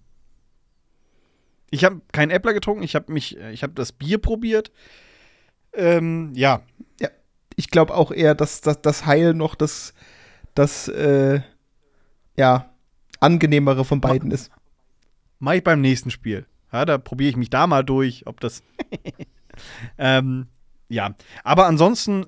[1.70, 4.70] Ich habe keinen Äppler getrunken, ich habe mich, ich habe das Bier probiert.
[5.74, 6.62] Ähm, ja.
[7.00, 7.08] Ja,
[7.56, 9.94] ich glaube auch eher, dass, dass das Heil noch das,
[10.54, 11.40] das äh,
[12.36, 12.70] ja,
[13.20, 14.50] angenehmere von beiden ist.
[15.38, 16.46] Mach ich beim nächsten Spiel.
[16.72, 18.62] Ja, da probiere ich mich da mal durch, ob das.
[19.98, 20.48] ähm,
[20.88, 21.14] ja,
[21.44, 22.26] aber ansonsten,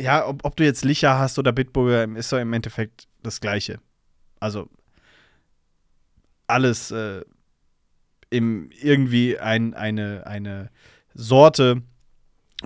[0.00, 3.80] ja, ob, ob du jetzt Licher hast oder Bitburger, ist doch im Endeffekt das Gleiche.
[4.40, 4.68] Also
[6.46, 7.22] alles äh,
[8.30, 10.70] im, irgendwie ein, eine, eine
[11.14, 11.82] Sorte.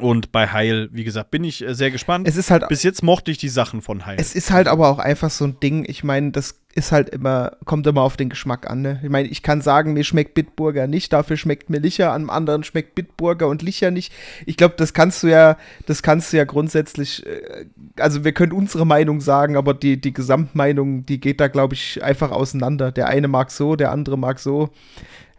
[0.01, 2.27] Und bei Heil, wie gesagt, bin ich äh, sehr gespannt.
[2.27, 4.17] Es ist halt Bis jetzt mochte ich die Sachen von Heil.
[4.19, 5.85] Es ist halt aber auch einfach so ein Ding.
[5.87, 8.81] Ich meine, das ist halt immer, kommt immer auf den Geschmack an.
[8.81, 9.01] Ne?
[9.03, 12.65] Ich meine, ich kann sagen, mir schmeckt Bitburger nicht, dafür schmeckt mir Licher, am anderen
[12.65, 14.15] schmeckt Bitburger und Licher nicht.
[14.47, 17.67] Ich glaube, das kannst du ja, das kannst du ja grundsätzlich, äh,
[17.99, 22.03] also wir können unsere Meinung sagen, aber die, die Gesamtmeinung, die geht da, glaube ich,
[22.03, 22.93] einfach auseinander.
[22.93, 24.71] Der eine mag so, der andere mag so.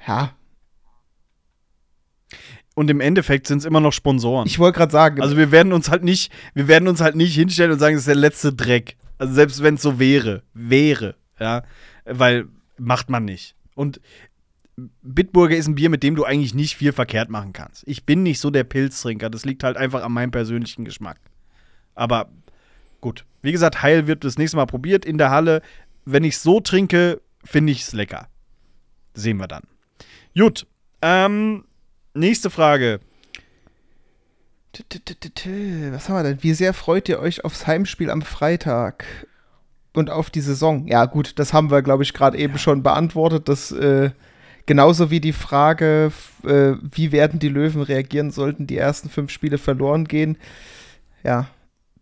[0.08, 0.34] Ja,
[2.76, 4.48] und im Endeffekt sind es immer noch Sponsoren.
[4.48, 7.36] ich wollte gerade sagen, Also wir werden uns halt nicht, wir werden uns halt nicht
[7.36, 8.98] hinstellen und sagen, das ist der letzte Dreck.
[9.18, 11.64] Also selbst wenn es so wäre, wäre, ja,
[12.06, 12.48] weil
[12.78, 13.56] macht man nicht.
[13.76, 14.02] Und
[15.04, 17.84] Bitburger ist ein Bier, mit dem du eigentlich nicht viel verkehrt machen kannst.
[17.88, 21.20] Ich bin nicht so der Pilztrinker, das liegt halt einfach an meinem persönlichen Geschmack.
[21.94, 22.30] Aber
[23.02, 25.62] gut, wie gesagt, Heil wird das nächste Mal probiert in der Halle.
[26.06, 28.28] Wenn ich so trinke, finde ich es lecker.
[29.14, 29.64] Sehen wir dann.
[30.36, 30.66] Gut,
[31.04, 31.66] ähm,
[32.14, 32.99] nächste Frage.
[34.74, 36.43] Was haben wir denn?
[36.43, 39.05] Wie sehr freut ihr euch aufs Heimspiel am Freitag
[39.93, 40.88] und auf die Saison?
[40.88, 43.47] Ja, gut, das haben wir, glaube ich, gerade eben schon beantwortet.
[43.49, 44.09] Das äh,
[44.66, 46.11] genauso wie die Frage,
[46.43, 50.38] äh, wie werden die Löwen reagieren, sollten die ersten fünf Spiele verloren gehen.
[51.24, 51.47] Ja,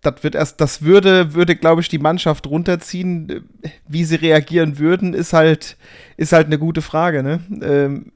[0.01, 3.47] das wird erst, das würde, würde, glaube ich, die Mannschaft runterziehen.
[3.88, 5.78] Wie sie reagieren würden, ist halt,
[6.18, 7.41] ist halt eine gute Frage, ne?
[7.62, 8.12] Ähm,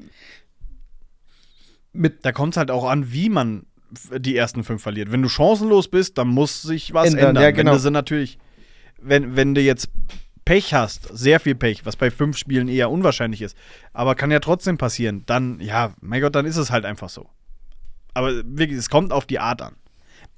[1.96, 3.66] mit Da kommt es halt auch an, wie man
[4.18, 5.12] die ersten fünf verliert.
[5.12, 7.44] Wenn du chancenlos bist, dann muss sich was Ändern, ändern.
[7.44, 7.76] ja, genau.
[7.76, 8.38] Wenn du natürlich,
[9.02, 9.90] wenn, wenn du jetzt
[10.44, 13.58] Pech hast, sehr viel Pech, was bei fünf Spielen eher unwahrscheinlich ist,
[13.94, 17.30] aber kann ja trotzdem passieren, dann, ja, mein Gott, dann ist es halt einfach so.
[18.14, 19.76] Aber wirklich, es kommt auf die Art an.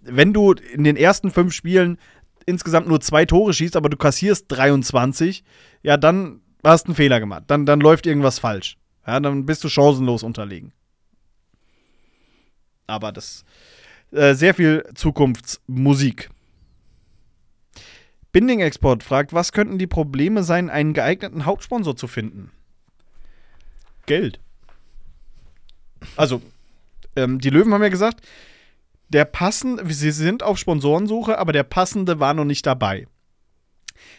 [0.01, 1.97] Wenn du in den ersten fünf Spielen
[2.45, 5.43] insgesamt nur zwei Tore schießt, aber du kassierst 23,
[5.83, 7.43] ja, dann hast du einen Fehler gemacht.
[7.47, 8.77] Dann, dann läuft irgendwas falsch.
[9.05, 10.71] Ja, dann bist du chancenlos unterlegen.
[12.88, 13.43] Aber das
[14.11, 16.29] äh, sehr viel Zukunftsmusik.
[18.31, 22.51] Binding Export fragt, was könnten die Probleme sein, einen geeigneten Hauptsponsor zu finden?
[24.05, 24.39] Geld.
[26.15, 26.41] Also,
[27.15, 28.25] ähm, die Löwen haben ja gesagt,
[29.09, 33.07] der passende, sie sind auf Sponsorensuche, aber der passende war noch nicht dabei.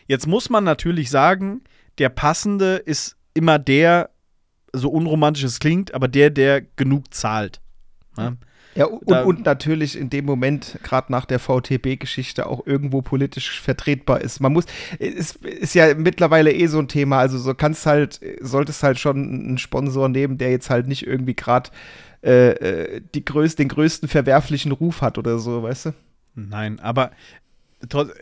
[0.07, 1.63] Jetzt muss man natürlich sagen,
[1.99, 4.11] der passende ist immer der,
[4.73, 7.61] so unromantisch es klingt, aber der, der genug zahlt.
[8.17, 8.37] Ja?
[8.79, 13.61] Ja, und, Da- und natürlich in dem Moment, gerade nach der VTB-Geschichte, auch irgendwo politisch
[13.61, 14.39] vertretbar ist.
[14.39, 14.67] Man muss,
[15.01, 19.17] es ist ja mittlerweile eh so ein Thema, also so kannst halt, solltest halt schon
[19.17, 21.71] einen Sponsor nehmen, der jetzt halt nicht irgendwie gerade
[22.23, 25.95] äh, äh, die größ den größten verwerflichen Ruf hat oder so, weißt du?
[26.37, 27.11] Nein, aber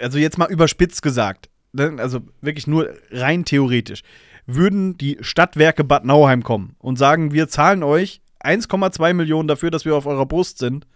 [0.00, 4.02] also jetzt mal überspitzt gesagt, ne, also wirklich nur rein theoretisch,
[4.46, 9.84] würden die Stadtwerke Bad Nauheim kommen und sagen, wir zahlen euch 1,2 Millionen dafür, dass
[9.84, 10.86] wir auf eurer Brust sind.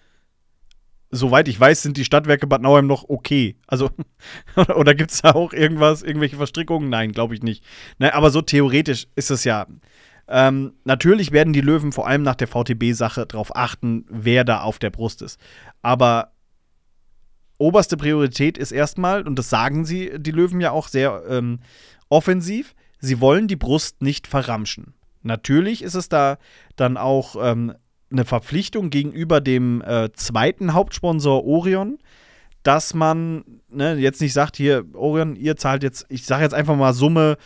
[1.12, 3.57] Soweit ich weiß, sind die Stadtwerke Bad Nauheim noch okay.
[3.66, 3.91] Also,
[4.76, 6.88] oder gibt es da auch irgendwas, irgendwelche Verstrickungen?
[6.88, 7.64] Nein, glaube ich nicht.
[7.99, 9.66] Ne, aber so theoretisch ist es ja.
[10.28, 14.78] Ähm, natürlich werden die Löwen vor allem nach der VTB-Sache darauf achten, wer da auf
[14.78, 15.41] der Brust ist.
[15.82, 16.30] Aber
[17.59, 21.59] oberste Priorität ist erstmal, und das sagen sie, die Löwen ja auch sehr ähm,
[22.09, 24.95] offensiv, sie wollen die Brust nicht verramschen.
[25.22, 26.38] Natürlich ist es da
[26.76, 27.74] dann auch ähm,
[28.10, 31.98] eine Verpflichtung gegenüber dem äh, zweiten Hauptsponsor Orion,
[32.62, 36.76] dass man ne, jetzt nicht sagt, hier, Orion, ihr zahlt jetzt, ich sage jetzt einfach
[36.76, 37.36] mal Summe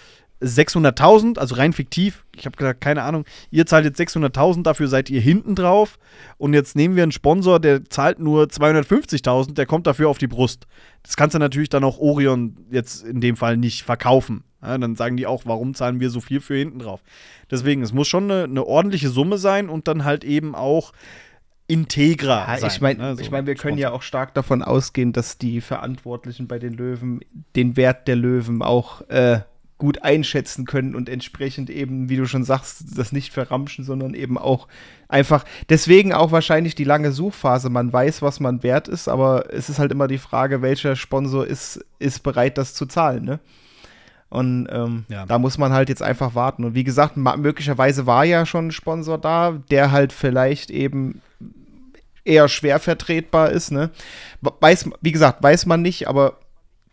[0.42, 5.08] 600.000, also rein fiktiv, ich habe gesagt, keine Ahnung, ihr zahlt jetzt 600.000, dafür seid
[5.08, 5.98] ihr hinten drauf
[6.36, 10.26] und jetzt nehmen wir einen Sponsor, der zahlt nur 250.000, der kommt dafür auf die
[10.26, 10.66] Brust.
[11.02, 14.44] Das kannst du natürlich dann auch Orion jetzt in dem Fall nicht verkaufen.
[14.64, 17.00] Ja, dann sagen die auch, warum zahlen wir so viel für hinten drauf?
[17.50, 20.92] Deswegen, es muss schon eine, eine ordentliche Summe sein und dann halt eben auch
[21.66, 22.70] integrer Ja, sein.
[22.70, 23.98] ich meine, ne, so ich mein, wir können ja Sponsor.
[23.98, 27.20] auch stark davon ausgehen, dass die Verantwortlichen bei den Löwen
[27.56, 29.40] den Wert der Löwen auch äh,
[29.78, 34.38] gut einschätzen können und entsprechend eben, wie du schon sagst, das nicht verramschen, sondern eben
[34.38, 34.68] auch
[35.08, 37.70] einfach, deswegen auch wahrscheinlich die lange Suchphase.
[37.70, 41.46] Man weiß, was man wert ist, aber es ist halt immer die Frage, welcher Sponsor
[41.46, 43.40] ist, ist bereit, das zu zahlen, ne?
[44.34, 45.24] Und ähm, Ja.
[45.26, 46.64] da muss man halt jetzt einfach warten.
[46.64, 51.20] Und wie gesagt, möglicherweise war ja schon ein Sponsor da, der halt vielleicht eben
[52.24, 53.90] eher schwer vertretbar ist, ne?
[54.40, 56.38] Weiß, wie gesagt, weiß man nicht, aber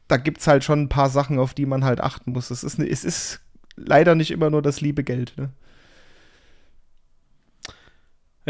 [0.08, 2.52] da gibt es halt schon ein paar Sachen, auf die man halt achten muss.
[2.52, 3.40] Es ist, es ist
[3.76, 5.50] leider nicht immer nur das liebe Geld, ne?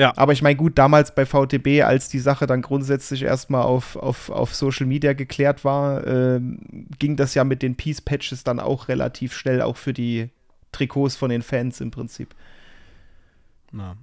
[0.02, 0.14] Ja.
[0.16, 4.32] Aber ich meine, gut, damals bei VTB, als die Sache dann grundsätzlich erstmal auf, auf,
[4.32, 9.36] auf Social Media geklärt war, ähm, ging das ja mit den Peace-Patches dann auch relativ
[9.36, 10.30] schnell, auch für die
[10.72, 12.34] Trikots von den Fans im Prinzip.
[13.72, 13.96] Na,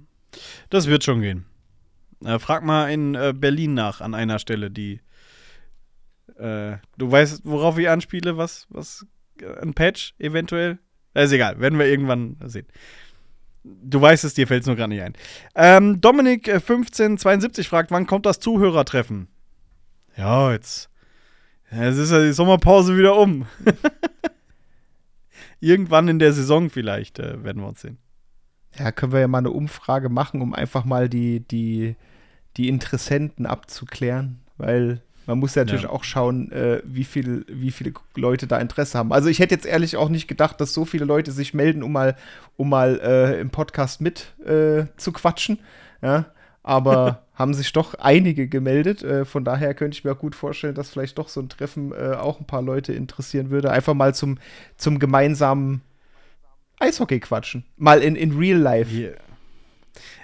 [0.69, 1.43] das wird schon gehen.
[2.23, 5.01] Äh, frag mal in äh, Berlin nach an einer Stelle, die.
[6.37, 9.05] Äh, du weißt, worauf ich anspiele, was, was
[9.41, 10.79] äh, ein Patch eventuell?
[11.13, 12.67] Ist egal, werden wir irgendwann sehen.
[13.63, 15.13] Du weißt es, dir fällt es nur gerade nicht ein.
[15.55, 19.27] Ähm, Dominik äh, 1572 fragt, wann kommt das Zuhörertreffen?
[20.15, 20.89] Ja, jetzt.
[21.71, 23.45] Es ist ja die Sommerpause wieder um.
[25.59, 27.97] Irgendwann in der Saison vielleicht äh, werden wir uns sehen.
[28.77, 31.95] Ja, können wir ja mal eine Umfrage machen, um einfach mal die, die,
[32.57, 35.91] die Interessenten abzuklären, weil man muss ja natürlich Ja.
[35.91, 39.13] auch schauen, äh, wie, viel, wie viele Leute da Interesse haben.
[39.13, 41.91] Also ich hätte jetzt ehrlich auch nicht gedacht, dass so viele Leute sich melden, um
[41.91, 42.15] mal,
[42.57, 45.59] um mal äh, im Podcast mit äh, zu quatschen.
[46.01, 46.25] Ja,
[46.63, 49.03] aber haben sich doch einige gemeldet.
[49.03, 51.91] Äh, von daher könnte ich mir auch gut vorstellen, dass vielleicht doch so ein Treffen
[51.91, 53.69] äh, auch ein paar Leute interessieren würde.
[53.69, 54.39] Einfach mal zum,
[54.77, 55.81] zum gemeinsamen
[56.79, 57.65] Eishockey quatschen.
[57.77, 58.89] Mal in, in real life.
[58.89, 59.13] Hier.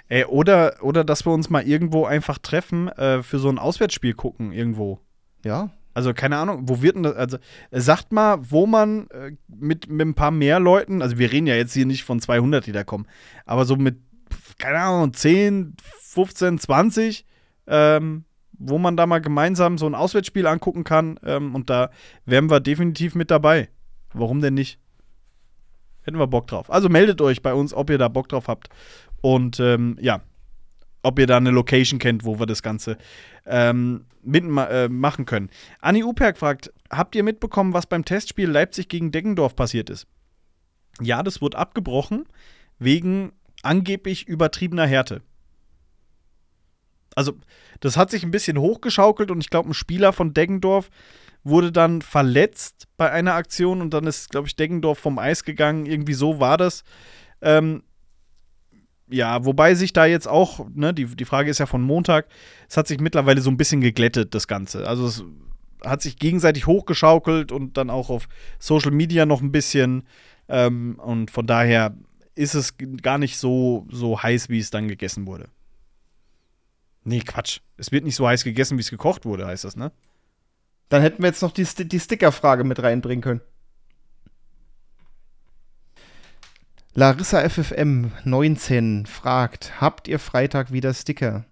[0.08, 4.14] Ey, oder, oder dass wir uns mal irgendwo einfach treffen, äh, für so ein Auswärtsspiel
[4.14, 5.00] gucken, irgendwo.
[5.44, 5.70] Ja.
[5.94, 7.16] Also, keine Ahnung, wo wird denn das?
[7.16, 7.38] Also,
[7.72, 11.54] sagt mal, wo man äh, mit, mit ein paar mehr Leuten, also wir reden ja
[11.54, 13.06] jetzt hier nicht von 200, die da kommen,
[13.46, 13.96] aber so mit,
[14.58, 17.24] keine Ahnung, 10, 15, 20,
[17.66, 18.24] ähm,
[18.58, 21.18] wo man da mal gemeinsam so ein Auswärtsspiel angucken kann.
[21.24, 21.90] Ähm, und da
[22.24, 23.68] wären wir definitiv mit dabei.
[24.12, 24.78] Warum denn nicht?
[26.02, 26.70] Hätten wir Bock drauf.
[26.70, 28.68] Also meldet euch bei uns, ob ihr da Bock drauf habt.
[29.20, 30.22] Und ähm, ja,
[31.02, 32.98] ob ihr da eine Location kennt, wo wir das Ganze
[33.46, 35.50] ähm, mitma äh, machen können.
[35.80, 40.06] Anni Uperk fragt: Habt ihr mitbekommen, was beim Testspiel Leipzig gegen Deggendorf passiert ist?
[41.00, 42.24] Ja, das wurde abgebrochen
[42.78, 45.22] wegen angeblich übertriebener Härte.
[47.14, 47.32] Also,
[47.80, 50.90] das hat sich ein bisschen hochgeschaukelt und ich glaube, ein Spieler von Deggendorf
[51.44, 55.86] wurde dann verletzt bei einer Aktion und dann ist, glaube ich, Deggendorf vom Eis gegangen.
[55.86, 56.82] Irgendwie so war das.
[57.40, 57.84] Ähm,
[59.08, 62.26] ja, wobei sich da jetzt auch, ne, die, die Frage ist ja von Montag,
[62.68, 64.86] es hat sich mittlerweile so ein bisschen geglättet, das Ganze.
[64.88, 65.24] Also es
[65.84, 68.28] hat sich gegenseitig hochgeschaukelt und dann auch auf
[68.58, 70.04] Social Media noch ein bisschen.
[70.48, 71.94] Ähm, und von daher
[72.34, 75.48] ist es gar nicht so, so heiß, wie es dann gegessen wurde.
[77.04, 77.60] Nee, Quatsch.
[77.76, 79.92] Es wird nicht so heiß gegessen, wie es gekocht wurde, heißt das, ne?
[80.88, 83.40] Dann hätten wir jetzt noch die, die Sticker-Frage mit reinbringen können.
[86.96, 91.44] Larissa FFM 19 fragt: Habt ihr Freitag wieder Sticker?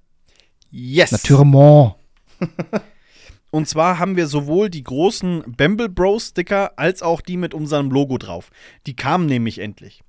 [0.70, 1.12] Yes!
[1.12, 1.96] Naturellement.
[3.50, 7.90] Und zwar haben wir sowohl die großen Bamble Bros Sticker als auch die mit unserem
[7.90, 8.50] Logo drauf.
[8.86, 10.02] Die kamen nämlich endlich.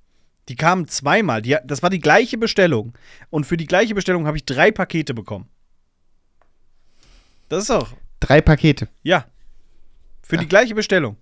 [0.48, 1.42] Die kamen zweimal.
[1.42, 2.94] Die, das war die gleiche Bestellung.
[3.28, 5.48] Und für die gleiche Bestellung habe ich drei Pakete bekommen.
[7.50, 7.88] Das ist auch,
[8.20, 8.88] Drei Pakete.
[9.02, 9.26] ja.
[10.22, 11.16] Für die gleiche Bestellung.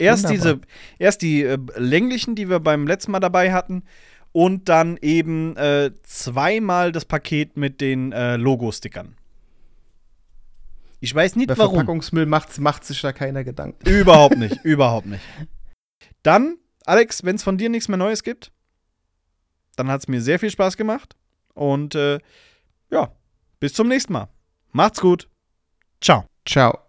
[0.00, 0.54] Erst Wunderbar.
[0.54, 0.60] diese,
[0.98, 3.84] erst die äh, länglichen, die wir beim letzten Mal dabei hatten.
[4.32, 9.16] Und dann eben äh, zweimal das Paket mit den äh, Logo-Stickern.
[11.00, 11.76] Ich weiß nicht Bei warum.
[11.76, 13.88] Verpackungsmüll macht, macht sich da keiner Gedanken.
[13.88, 15.22] Überhaupt nicht, überhaupt nicht.
[16.22, 18.52] Dann, Alex, wenn es von dir nichts mehr Neues gibt,
[19.76, 21.16] dann hat es mir sehr viel Spaß gemacht.
[21.54, 22.18] Und äh,
[22.90, 23.12] ja,
[23.58, 24.28] bis zum nächsten Mal.
[24.72, 25.28] Macht's gut.
[26.00, 26.24] Ciao.
[26.46, 26.80] Ciao.